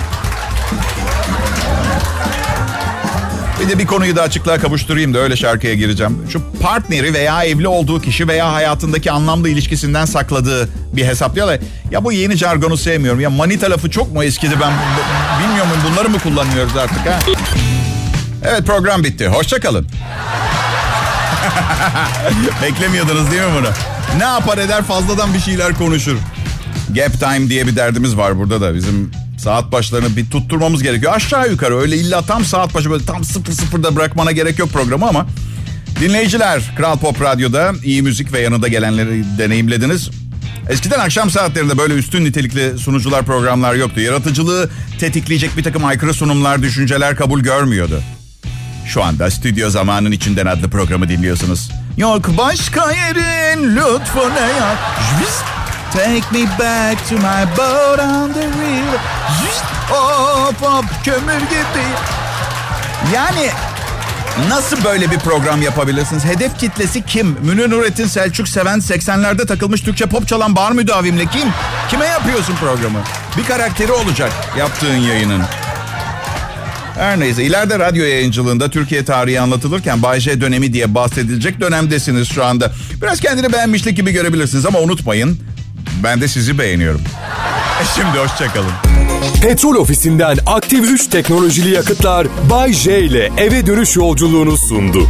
Bir 3.62 3.70
de 3.70 3.80
bir 3.80 3.86
konuyu 3.88 4.16
da 4.16 4.22
açıklığa 4.22 4.58
kavuşturayım 4.58 5.14
da 5.14 5.20
öyle 5.20 5.36
şarkıya 5.36 5.74
gireceğim. 5.74 6.18
Şu 6.30 6.42
partneri 6.62 7.14
veya 7.14 7.44
evli 7.44 7.68
olduğu 7.68 8.02
kişi 8.02 8.28
veya 8.28 8.54
hayatındaki 8.54 9.12
anlamlı 9.12 9.50
ilişkisinden 9.50 10.06
sakladığı 10.06 10.70
bir 10.94 11.06
hesaplıyorlar. 11.06 11.60
Ya 11.92 12.04
bu 12.04 12.12
yeni 12.12 12.36
jargonu 12.38 12.78
sevmiyorum. 12.78 13.20
Ya 13.20 13.30
manita 13.30 13.72
lafı 13.72 13.90
çok 13.90 14.14
mu 14.14 14.24
eskidi 14.24 14.56
ben 14.62 14.72
b- 14.72 15.44
bilmiyor 15.44 15.66
muyum 15.66 15.82
bunları 15.92 16.10
mı 16.10 16.20
kullanmıyoruz 16.20 16.78
artık 16.78 16.98
ha? 17.06 17.20
Evet 18.48 18.66
program 18.66 19.04
bitti. 19.04 19.28
Hoşçakalın. 19.28 19.88
Beklemiyordunuz 22.62 23.32
değil 23.32 23.42
mi 23.42 23.50
bunu? 23.60 23.70
Ne 24.18 24.24
yapar 24.24 24.58
eder 24.58 24.84
fazladan 24.84 25.34
bir 25.34 25.40
şeyler 25.40 25.74
konuşur. 25.74 26.18
Gap 26.96 27.20
time 27.20 27.50
diye 27.50 27.68
bir 27.68 27.76
derdimiz 27.76 28.18
var 28.18 28.38
burada 28.38 28.62
da 28.62 28.76
bizim 28.76 29.12
saat 29.38 29.72
başlarını 29.72 30.18
bir 30.18 30.30
tutturmamız 30.30 30.84
gerekiyor. 30.84 31.14
Aşağı 31.16 31.50
yukarı 31.50 31.80
öyle 31.80 31.98
illa 31.98 32.22
tam 32.22 32.46
saat 32.46 32.74
başı 32.74 32.92
böyle 32.92 33.06
tam 33.06 33.24
sıfır 33.24 33.54
sıfırda 33.54 33.96
bırakmana 33.96 34.32
gerek 34.32 34.60
yok 34.60 34.70
programı 34.74 35.08
ama 35.08 35.28
dinleyiciler 36.00 36.62
Kral 36.78 36.98
Pop 36.98 37.22
Radyo'da 37.22 37.72
iyi 37.84 38.02
müzik 38.02 38.34
ve 38.34 38.40
yanında 38.40 38.68
gelenleri 38.68 39.24
deneyimlediniz. 39.38 40.10
Eskiden 40.70 41.00
akşam 41.00 41.32
saatlerinde 41.32 41.78
böyle 41.78 41.94
üstün 41.94 42.26
nitelikli 42.26 42.78
sunucular 42.78 43.26
programlar 43.26 43.76
yoktu. 43.76 44.00
Yaratıcılığı 44.00 44.70
tetikleyecek 45.00 45.58
bir 45.58 45.64
takım 45.64 45.86
aykırı 45.86 46.14
sunumlar, 46.14 46.62
düşünceler 46.62 47.16
kabul 47.16 47.40
görmüyordu. 47.40 48.02
Şu 48.88 49.04
anda 49.04 49.32
Stüdyo 49.32 49.70
Zamanın 49.70 50.12
içinden 50.12 50.46
adlı 50.46 50.70
programı 50.70 51.10
dinliyorsunuz. 51.10 51.70
Yok 51.98 52.38
başka 52.38 52.92
yerin 52.92 53.76
lütfuna 53.76 54.40
ya. 54.40 54.76
Just 55.20 55.44
take 55.94 56.40
me 56.40 56.50
back 56.60 57.10
to 57.10 57.16
my 57.16 57.58
boat 57.58 58.00
on 58.00 58.34
the 58.34 58.42
river. 58.48 59.00
Hop 59.90 60.62
hop 60.62 60.86
kömür 61.06 61.40
gibi. 61.40 61.84
Yani 63.14 63.50
Nasıl 64.50 64.84
böyle 64.84 65.12
bir 65.12 65.20
program 65.20 65.62
yapabilirsiniz? 65.62 66.26
Hedef 66.26 66.58
kitlesi 66.58 67.06
kim? 67.06 67.38
Münir 67.42 67.70
Nurettin 67.70 68.06
Selçuk 68.08 68.48
seven 68.48 68.80
80'lerde 68.80 69.48
takılmış 69.48 69.82
Türkçe 69.82 70.06
pop 70.06 70.28
çalan 70.28 70.56
bar 70.56 70.72
müdavimle 70.72 71.26
kim? 71.26 71.50
Kime 71.90 72.06
yapıyorsun 72.06 72.56
programı? 72.56 73.00
Bir 73.38 73.44
karakteri 73.44 73.92
olacak 73.92 74.32
yaptığın 74.58 74.96
yayının. 74.96 75.42
Her 76.98 77.20
neyse 77.20 77.44
ileride 77.44 77.80
radyo 77.80 78.06
yayıncılığında 78.06 78.70
Türkiye 78.70 79.06
tarihi 79.06 79.40
anlatılırken 79.42 80.04
Bay 80.04 80.20
J 80.20 80.42
dönemi 80.42 80.74
diye 80.74 80.96
bahsedilecek 80.96 81.62
dönemdesiniz 81.62 82.30
şu 82.30 82.46
anda. 82.46 82.72
Biraz 83.02 83.20
kendini 83.20 83.54
beğenmişlik 83.54 83.98
gibi 83.98 84.12
görebilirsiniz 84.12 84.66
ama 84.66 84.80
unutmayın 84.80 85.40
ben 86.04 86.22
de 86.22 86.28
sizi 86.28 86.60
beğeniyorum. 86.60 87.02
E 87.82 87.84
şimdi 87.96 88.18
hoşçakalın. 88.18 88.72
Petrol 89.42 89.76
ofisinden 89.76 90.38
aktif 90.46 90.90
3 90.90 91.08
teknolojili 91.08 91.70
yakıtlar 91.70 92.28
Bay 92.50 92.74
J 92.74 93.00
ile 93.00 93.32
eve 93.38 93.66
dönüş 93.66 93.96
yolculuğunu 93.96 94.58
sundu. 94.58 95.08